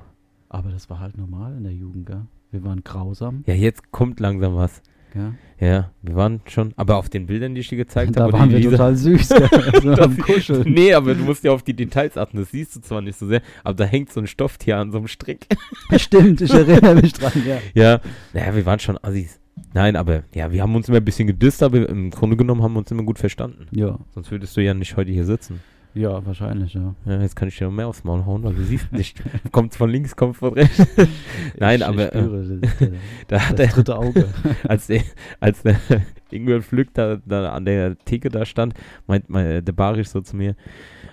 Aber 0.50 0.72
das 0.72 0.90
war 0.90 1.00
halt 1.00 1.18
normal 1.18 1.56
in 1.56 1.64
der 1.64 1.74
Jugend, 1.74 2.08
gell? 2.08 2.24
Wir 2.52 2.64
waren 2.64 2.84
grausam, 2.84 3.44
Ja, 3.48 3.54
jetzt 3.54 3.92
kommt 3.92 4.20
langsam 4.20 4.56
was. 4.56 4.82
gell? 5.14 5.34
Ja, 5.60 5.92
wir 6.02 6.16
waren 6.16 6.42
schon, 6.48 6.74
aber 6.76 6.98
auf 6.98 7.08
den 7.08 7.28
Bildern, 7.28 7.54
die 7.56 7.62
ich 7.62 7.70
dir 7.70 7.78
gezeigt 7.78 8.16
da 8.18 8.24
habe, 8.24 8.34
waren 8.34 8.50
wir 8.50 8.60
Lisa- 8.60 8.72
total 8.72 8.96
süß, 8.96 9.30
gell? 9.30 9.50
so 9.96 10.10
Kuscheln. 10.24 10.74
Nee, 10.74 10.94
aber 10.94 11.14
du 11.16 11.24
musst 11.24 11.44
ja 11.44 11.52
auf 11.52 11.64
die 11.64 11.74
Details 11.76 12.18
achten. 12.18 12.38
Das 12.38 12.52
siehst 12.52 12.76
du 12.76 12.82
zwar 12.82 13.02
nicht 13.02 13.18
so 13.18 13.28
sehr, 13.28 13.42
aber 13.64 13.76
da 13.76 13.86
hängt 13.86 14.12
so 14.12 14.20
ein 14.20 14.28
Stofftier 14.28 14.78
an 14.78 14.92
so 14.92 14.98
einem 14.98 15.08
Strick. 15.08 15.48
Stimmt, 15.98 16.42
ich 16.42 16.52
erinnere 16.54 16.96
mich 16.96 17.14
dran, 17.14 17.32
ja. 17.48 17.58
Ja, 17.74 18.02
naja, 18.34 18.56
wir 18.56 18.66
waren 18.66 18.80
schon 18.80 18.98
Assis. 19.02 19.40
Nein, 19.74 19.96
aber 19.96 20.24
ja, 20.34 20.52
wir 20.52 20.62
haben 20.62 20.76
uns 20.76 20.88
immer 20.90 20.98
ein 20.98 21.06
bisschen 21.06 21.28
gedisst, 21.28 21.62
aber 21.64 21.88
im 21.88 22.10
Grunde 22.10 22.36
genommen 22.36 22.64
haben 22.64 22.74
wir 22.74 22.80
uns 22.80 22.92
immer 22.92 23.04
gut 23.04 23.20
verstanden. 23.20 23.68
Ja, 23.72 24.00
Sonst 24.14 24.32
würdest 24.32 24.58
du 24.58 24.62
ja 24.62 24.74
nicht 24.74 24.98
heute 24.98 25.12
hier 25.12 25.26
sitzen. 25.26 25.62
Ja, 25.94 26.26
wahrscheinlich, 26.26 26.74
ja. 26.74 26.96
Ja, 27.06 27.22
jetzt 27.22 27.36
kann 27.36 27.48
ich 27.48 27.58
dir 27.58 27.66
noch 27.66 27.74
mehr 27.74 27.88
aufs 27.88 28.04
Maul 28.04 28.26
hauen, 28.26 28.44
weil 28.44 28.54
du 28.54 28.64
siehst 28.64 28.92
nicht. 28.92 29.22
kommt 29.52 29.76
von 29.76 29.90
links, 29.90 30.16
kommt 30.16 30.38
von 30.38 30.54
rechts. 30.54 30.86
Nein, 31.60 31.80
ich, 31.80 31.86
aber, 31.86 32.14
Ich 32.14 32.22
spüre, 32.22 32.60
das, 32.60 32.82
äh, 32.82 32.92
Da 33.28 33.40
hat 33.50 33.60
das 33.60 33.68
er, 33.68 33.74
dritte 33.74 33.98
Auge. 33.98 34.28
als 34.68 34.88
der, 34.88 35.04
als 35.40 35.62
der 35.64 35.80
Ingwer 36.32 36.62
Flück 36.62 36.94
da, 36.94 37.18
da 37.26 37.52
an 37.54 37.66
der 37.66 37.98
Theke 38.00 38.30
da 38.30 38.46
stand, 38.46 38.74
meint 39.08 39.30
mein, 39.30 39.64
der 39.64 39.74
Barisch 39.74 40.08
so 40.08 40.22
zu 40.22 40.36
mir, 40.36 40.56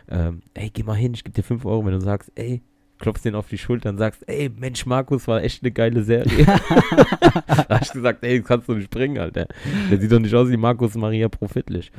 ähm, 0.09 0.43
ey, 0.55 0.71
geh 0.71 0.83
mal 0.83 0.95
hin, 0.95 1.15
ich 1.15 1.25
geb 1.25 1.35
dir 1.35 1.43
5 1.43 1.65
Euro, 1.65 1.85
wenn 1.85 1.93
du 1.93 2.01
sagst, 2.01 2.33
ey, 2.35 2.63
klopfst 2.99 3.25
den 3.25 3.35
auf 3.35 3.49
die 3.49 3.59
Schulter 3.59 3.91
und 3.91 3.99
sagst, 3.99 4.29
ey, 4.29 4.49
Mensch, 4.49 4.87
Markus, 4.87 5.29
war 5.29 5.43
echt 5.43 5.63
eine 5.63 5.71
geile 5.71 6.03
Serie. 6.03 6.45
da 6.47 7.69
hab 7.69 7.83
ich 7.83 7.93
gesagt, 7.93 8.25
ey, 8.25 8.41
das 8.41 8.49
kannst 8.49 8.69
du 8.69 8.75
nicht 8.75 8.91
bringen, 8.91 9.19
Alter. 9.19 9.47
Der 9.91 10.01
sieht 10.01 10.11
doch 10.11 10.19
nicht 10.19 10.35
aus 10.35 10.49
wie 10.51 10.57
Markus 10.57 10.95
Maria 10.95 11.29
Profitlich. 11.29 11.93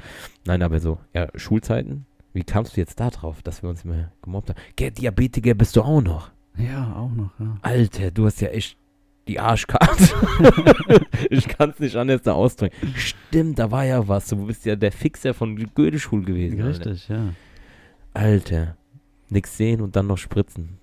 Nein, 0.45 0.61
aber 0.61 0.79
so, 0.79 0.99
ja, 1.13 1.27
Schulzeiten, 1.35 2.05
wie 2.33 2.43
kamst 2.43 2.75
du 2.75 2.81
jetzt 2.81 2.99
da 2.99 3.09
drauf, 3.09 3.41
dass 3.41 3.63
wir 3.63 3.69
uns 3.69 3.83
immer 3.83 4.11
gemobbt 4.21 4.49
haben? 4.49 4.59
Gell, 4.75 4.91
Diabetiker 4.91 5.53
bist 5.53 5.75
du 5.75 5.81
auch 5.81 6.01
noch. 6.01 6.31
Ja, 6.57 6.93
auch 6.95 7.11
noch, 7.11 7.31
ja. 7.39 7.57
Alter, 7.61 8.11
du 8.11 8.25
hast 8.25 8.41
ja 8.41 8.49
echt 8.49 8.77
die 9.27 9.39
Arschkarte. 9.39 10.09
ich 11.29 11.47
kann 11.47 11.69
es 11.69 11.79
nicht 11.79 11.95
anders 11.95 12.23
da 12.23 12.33
ausdrücken. 12.33 12.75
Stimmt, 12.95 13.59
da 13.59 13.71
war 13.71 13.85
ja 13.85 14.07
was. 14.07 14.27
Du 14.27 14.45
bist 14.45 14.65
ja 14.65 14.75
der 14.75 14.91
Fixer 14.91 15.33
von 15.33 15.55
Goedeschul 15.75 16.25
gewesen. 16.25 16.61
Alter. 16.61 16.91
Richtig, 16.91 17.09
ja. 17.09 17.33
Alter. 18.13 18.75
Nix 19.29 19.55
sehen 19.55 19.81
und 19.81 19.95
dann 19.95 20.07
noch 20.07 20.17
spritzen. 20.17 20.79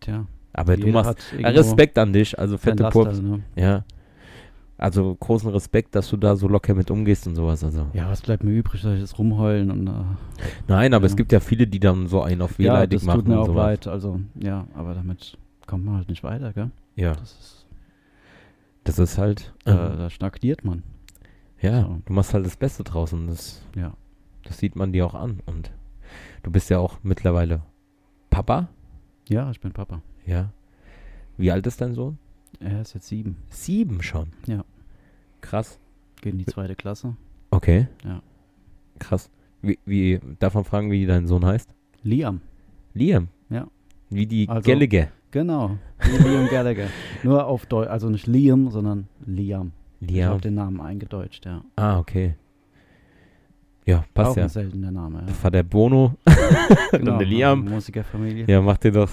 Tja. 0.00 0.26
Aber 0.52 0.76
du 0.76 0.88
machst 0.88 1.32
Respekt 1.38 1.96
an 1.96 2.12
dich, 2.12 2.38
also 2.38 2.58
fette 2.58 2.84
Pups. 2.90 3.20
ne? 3.20 3.40
Ja. 3.56 3.84
Also 4.82 5.14
großen 5.14 5.48
Respekt, 5.50 5.94
dass 5.94 6.10
du 6.10 6.16
da 6.16 6.34
so 6.34 6.48
locker 6.48 6.74
mit 6.74 6.90
umgehst 6.90 7.26
und 7.28 7.36
sowas. 7.36 7.62
Also. 7.62 7.86
Ja, 7.92 8.10
was 8.10 8.20
bleibt 8.20 8.42
mir 8.42 8.50
übrig? 8.50 8.82
Soll 8.82 8.94
ich 8.94 9.00
jetzt 9.00 9.16
rumheulen? 9.18 9.70
Und, 9.70 9.86
äh, 9.86 9.92
Nein, 10.66 10.92
aber 10.92 11.04
Ja. 11.04 11.10
es 11.10 11.16
gibt 11.16 11.30
ja 11.30 11.38
viele, 11.40 11.66
die 11.68 11.78
dann 11.78 12.08
so 12.08 12.20
einen 12.22 12.42
auf 12.42 12.58
ja, 12.58 12.72
wehleidig 12.72 12.98
das 13.00 13.06
machen 13.06 13.20
tut 13.20 13.28
mir 13.28 13.38
auch 13.38 13.46
sowas. 13.46 13.64
leid. 13.64 13.86
Also, 13.86 14.20
ja, 14.34 14.66
aber 14.74 14.94
damit 14.94 15.38
kommt 15.66 15.84
man 15.84 15.96
halt 15.96 16.08
nicht 16.08 16.24
weiter, 16.24 16.52
gell? 16.52 16.70
Ja, 16.96 17.12
Das 17.14 17.32
ist, 17.32 17.66
das 18.84 18.98
ist 18.98 19.18
halt. 19.18 19.54
da, 19.64 19.92
ähm, 19.92 19.98
da 19.98 20.10
stagniert 20.10 20.64
man. 20.64 20.82
ja, 21.60 21.82
so. 21.82 21.98
du 22.04 22.12
machst 22.12 22.34
halt 22.34 22.44
das 22.44 22.56
Beste 22.56 22.82
draus 22.82 23.12
und 23.12 23.28
das, 23.28 23.62
Ja. 23.76 23.92
das 24.42 24.58
sieht 24.58 24.74
man 24.74 24.92
dir 24.92 25.06
auch 25.06 25.14
an. 25.14 25.38
Und 25.46 25.70
du 26.42 26.50
bist 26.50 26.70
ja 26.70 26.78
auch 26.80 26.98
mittlerweile 27.04 27.62
Papa. 28.30 28.68
Ja, 29.28 29.48
ich 29.52 29.60
bin 29.60 29.70
Papa. 29.72 30.02
Ja. 30.26 30.50
Wie 31.36 31.52
alt 31.52 31.66
ist 31.68 31.80
dein 31.80 31.94
Sohn? 31.94 32.18
Er 32.60 32.82
ist 32.82 32.94
jetzt 32.94 33.06
sieben. 33.08 33.36
Sieben 33.48 34.02
schon. 34.02 34.32
Ja. 34.46 34.64
Krass. 35.42 35.78
Geht 36.22 36.32
in 36.32 36.38
die 36.38 36.46
zweite 36.46 36.74
Klasse. 36.74 37.16
Okay. 37.50 37.86
Ja. 38.04 38.22
Krass. 38.98 39.30
Wie, 39.60 39.78
wie, 39.84 40.18
darf 40.38 40.54
man 40.54 40.64
fragen, 40.64 40.90
wie 40.90 41.04
dein 41.06 41.26
Sohn 41.26 41.44
heißt? 41.44 41.68
Liam. 42.02 42.40
Liam. 42.94 43.28
Ja. 43.50 43.66
Wie 44.08 44.26
die 44.26 44.48
Also- 44.48 44.68
Gallagher. 44.70 45.08
Genau. 45.30 45.78
Wie 46.00 46.16
Liam 46.28 46.48
Gallagher. 46.48 46.88
Nur 47.22 47.46
auf 47.46 47.66
Deutsch, 47.66 47.88
also 47.90 48.08
nicht 48.10 48.26
Liam, 48.26 48.70
sondern 48.70 49.08
Liam. 49.26 49.72
Ich 50.00 50.10
Liam. 50.10 50.30
habe 50.30 50.40
den 50.40 50.54
Namen 50.54 50.80
eingedeutscht, 50.80 51.44
ja. 51.46 51.62
Ah, 51.76 51.98
okay. 51.98 52.34
Ja, 53.84 54.04
passt 54.14 54.30
auch 54.32 54.36
ja. 54.36 54.42
ein 54.44 54.48
seltener 54.48 54.92
Name, 54.92 55.24
Der 55.26 55.34
Vater 55.34 55.62
Bono. 55.64 56.14
Genau, 56.92 57.18
der 57.18 57.26
Liam. 57.26 57.64
Musikerfamilie. 57.64 58.44
Ja, 58.46 58.60
macht 58.60 58.84
dir 58.84 58.92
doch. 58.92 59.10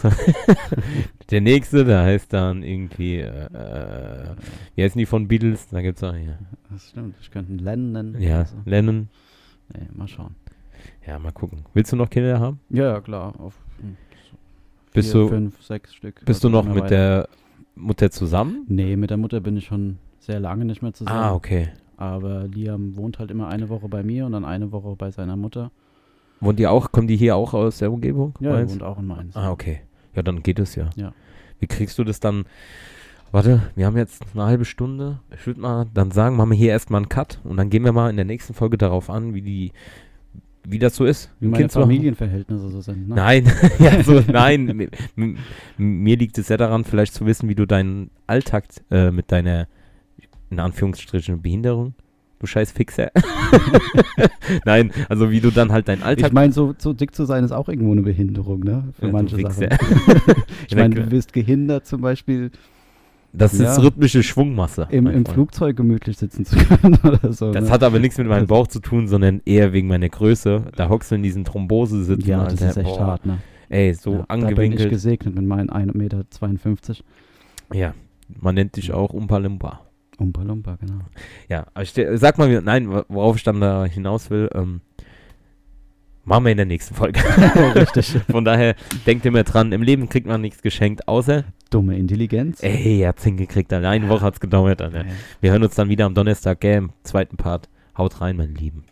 der 1.32 1.42
nächste, 1.42 1.86
der 1.86 2.02
heißt 2.02 2.32
dann 2.34 2.62
irgendwie, 2.62 3.18
äh, 3.18 3.46
äh, 3.46 4.36
wie 4.76 4.84
heißen 4.84 5.00
die 5.00 5.06
von 5.06 5.28
Beatles? 5.28 5.70
Da 5.70 5.82
gibt's 5.82 6.04
auch 6.04 6.14
hier. 6.14 6.38
Das 6.70 6.90
stimmt. 6.90 7.16
Ich 7.22 7.32
könnte 7.32 7.52
einen 7.52 7.60
Lennon 7.60 7.92
nennen. 7.94 8.22
Ja, 8.22 8.36
oder 8.42 8.46
so. 8.46 8.56
Lennon. 8.66 9.10
Nee, 9.74 9.88
mal 9.94 10.08
schauen. 10.08 10.36
Ja, 11.08 11.18
mal 11.18 11.32
gucken. 11.32 11.66
Willst 11.74 11.92
du 11.92 11.96
noch 11.96 12.10
Kinder 12.10 12.40
haben? 12.40 12.60
Ja, 12.70 12.94
ja, 12.94 13.02
klar. 13.02 13.34
Auf 13.40 13.56
hm, 13.80 13.96
so 14.30 14.38
Bist 14.94 15.12
vier, 15.12 15.22
du, 15.22 15.28
fünf, 15.30 15.64
sechs 15.64 15.96
Stück. 15.96 16.24
bist 16.26 16.44
du 16.44 16.48
Also 16.50 16.62
noch 16.62 16.66
mit 16.66 16.84
weiter. 16.84 16.88
der 16.90 17.30
Mutter 17.76 18.12
zusammen? 18.12 18.66
Nee, 18.68 18.96
mit 18.98 19.10
der 19.10 19.18
Mutter 19.18 19.40
bin 19.40 19.58
ich 19.58 19.66
schon 19.66 19.98
sehr 20.20 20.40
lange 20.40 20.66
nicht 20.66 20.82
mehr 20.82 20.94
zusammen. 20.94 21.18
Ah, 21.18 21.34
okay. 21.34 21.70
Aber 22.00 22.48
Liam 22.48 22.96
wohnt 22.96 23.20
halt 23.20 23.30
immer 23.30 23.50
eine 23.50 23.68
Woche 23.68 23.90
bei 23.90 24.04
mir 24.04 24.26
und 24.26 24.32
dann 24.32 24.46
eine 24.46 24.72
Woche 24.72 24.96
bei 24.96 25.12
seiner 25.12 25.36
Mutter. 25.36 25.70
Wohnt 26.40 26.58
die 26.58 26.66
auch, 26.66 26.94
kommen 26.94 27.10
die 27.10 27.18
hier 27.18 27.36
auch 27.36 27.54
aus 27.54 27.80
der 27.80 27.92
Umgebung? 27.92 28.36
Ja, 28.40 28.54
Mainz? 28.54 28.72
wohnt 28.72 28.84
auch 28.84 29.00
in 29.00 29.06
Mainz. 29.06 29.36
Ah, 29.36 29.52
okay. 29.52 29.82
Ja, 30.16 30.22
dann 30.22 30.42
geht 30.42 30.60
es 30.60 30.76
ja. 30.76 30.90
Ja. 30.96 31.12
Wie 31.60 31.68
kriegst 31.68 32.00
du 32.00 32.06
das 32.06 32.22
dann? 32.22 32.46
Warte, 33.34 33.64
wir 33.76 33.86
haben 33.86 33.98
jetzt 33.98 34.24
eine 34.34 34.46
halbe 34.46 34.64
Stunde. 34.64 35.20
Ich 35.38 35.46
würde 35.46 35.60
mal 35.60 35.88
dann 35.94 36.12
sagen, 36.12 36.38
machen 36.38 36.52
wir 36.52 36.58
hier 36.58 36.70
erstmal 36.70 37.00
einen 37.00 37.10
Cut 37.10 37.42
und 37.44 37.58
dann 37.58 37.70
gehen 37.70 37.84
wir 37.84 37.92
mal 37.92 38.10
in 38.10 38.16
der 38.16 38.24
nächsten 38.24 38.54
Folge 38.54 38.78
darauf 38.78 39.10
an, 39.10 39.34
wie 39.34 39.42
die, 39.42 39.74
wie 40.64 40.80
das 40.80 40.96
so 40.96 41.04
ist. 41.04 41.30
Wie 41.42 41.48
ein 41.48 41.52
meine 41.52 41.64
Kind. 41.64 41.74
Familienverhältnisse 41.74 42.70
so 42.70 42.80
sind. 42.80 43.10
Ne? 43.10 43.16
Nein, 43.16 43.52
ja, 43.80 44.02
so, 44.04 44.24
nein. 44.26 44.90
Mir 45.78 46.16
liegt 46.16 46.38
es 46.38 46.48
sehr 46.48 46.58
daran, 46.58 46.86
vielleicht 46.86 47.14
zu 47.14 47.26
wissen, 47.26 47.50
wie 47.50 47.56
du 47.56 47.68
deinen 47.68 48.10
Alltag 48.26 48.64
äh, 48.90 49.12
mit 49.12 49.34
deiner, 49.34 49.68
in 50.50 50.60
Anführungsstrichen, 50.60 51.42
Behinderung 51.42 51.94
du 52.40 52.48
scheiß 52.48 52.72
Fixer. 52.72 53.12
Nein, 54.66 54.92
also 55.10 55.30
wie 55.32 55.42
du 55.42 55.52
dann 55.52 55.72
halt 55.72 55.88
deinen 55.88 56.04
Alltag 56.04 56.28
Ich 56.28 56.34
meine, 56.34 56.54
so, 56.54 56.74
so 56.78 56.94
dick 56.94 57.14
zu 57.14 57.26
sein 57.26 57.44
ist 57.44 57.52
auch 57.52 57.68
irgendwo 57.70 57.92
eine 57.92 58.02
Behinderung, 58.02 58.62
ne? 58.62 58.86
Für 59.00 59.08
Ja, 59.08 59.12
manche. 59.12 59.40
Sachen. 59.42 59.64
ich 60.68 60.76
meine, 60.76 60.96
Ja, 60.96 61.04
du 61.04 61.12
wirst 61.12 61.34
gehindert, 61.34 61.86
zum 61.86 62.02
Beispiel 62.02 62.52
Das 63.34 63.54
ist 63.54 63.60
Ja. 63.62 63.76
rhythmische 63.76 64.24
Schwungmasse. 64.24 64.88
im, 64.90 65.08
im. 65.08 65.26
Flugzeug 65.26 65.76
gemütlich 65.78 66.18
sitzen 66.18 66.46
zu 66.46 66.56
können 66.58 66.98
oder 67.04 67.34
so. 67.34 67.52
Das 67.52 67.66
ne? 67.66 67.70
hat 67.72 67.84
aber 67.84 68.00
nichts 68.00 68.18
mit 68.18 68.28
meinem 68.28 68.48
Bauch 68.48 68.68
zu 68.68 68.80
tun, 68.80 69.08
sondern 69.08 69.42
eher 69.46 69.74
wegen 69.74 69.88
meiner 69.88 70.10
Größe. 70.10 70.64
Da 70.76 70.90
hockst 70.90 71.12
du 71.12 71.16
in 71.16 71.24
diesen 71.24 71.44
Thrombosesitzen. 71.44 72.28
ja, 72.28 72.44
das 72.46 72.54
Alter. 72.54 72.70
ist 72.70 72.78
echt 72.78 72.86
Boah. 72.98 73.06
hart, 73.08 73.26
ne? 73.26 73.40
Ey, 73.68 73.94
so 73.94 74.12
ja, 74.14 74.26
Da 74.28 74.36
bin 74.36 74.40
ich 74.44 74.46
angewinkelt. 74.50 74.90
gesegnet 74.90 75.36
mit 75.36 75.46
meinen 75.46 75.70
1,52 75.70 75.94
Meter. 75.98 76.24
Ja, 77.74 77.94
man 78.42 78.56
nennt 78.56 78.78
dich 78.78 78.92
auch 78.94 79.14
Umpa 79.14 79.38
Lumpa. 79.38 79.82
Umpa 80.20 80.42
Lumpa, 80.44 80.76
genau. 80.80 81.00
Ja, 81.48 81.66
aber 81.74 81.84
ich, 81.84 81.94
sag 82.16 82.38
mal, 82.38 82.62
nein, 82.62 82.92
wo- 82.92 83.04
worauf 83.10 83.36
ich 83.38 83.44
dann 83.44 83.62
da 83.62 83.86
hinaus 83.86 84.30
will, 84.30 84.50
ähm, 84.54 84.82
machen 86.26 86.44
wir 86.46 86.52
in 86.52 86.58
der 86.58 86.66
nächsten 86.66 86.94
Folge. 86.94 87.20
Richtig. 87.76 88.18
Von 88.30 88.46
daher, 88.46 88.76
denkt 89.06 89.26
immer 89.26 89.44
dran, 89.44 89.72
im 89.72 89.82
Leben 89.82 90.10
kriegt 90.10 90.28
man 90.28 90.42
nichts 90.42 90.62
geschenkt, 90.62 91.08
außer, 91.08 91.46
Dumme 91.70 91.98
Intelligenz. 91.98 92.64
ey, 92.64 93.00
ihr 93.02 93.08
habt's 93.08 93.24
hingekriegt, 93.24 93.72
allein 93.74 94.02
eine 94.02 94.10
Woche 94.12 94.26
hat's 94.26 94.40
gedauert. 94.40 94.82
Alter. 94.82 95.06
Wir 95.40 95.52
hören 95.52 95.64
uns 95.64 95.76
dann 95.76 95.88
wieder 95.90 96.06
am 96.06 96.16
Donnerstag, 96.16 96.60
gell, 96.62 96.78
im 96.78 96.90
zweiten 97.04 97.38
Part. 97.38 97.70
Haut 97.98 98.22
rein, 98.22 98.38
meine 98.38 98.54
Lieben. 98.54 98.84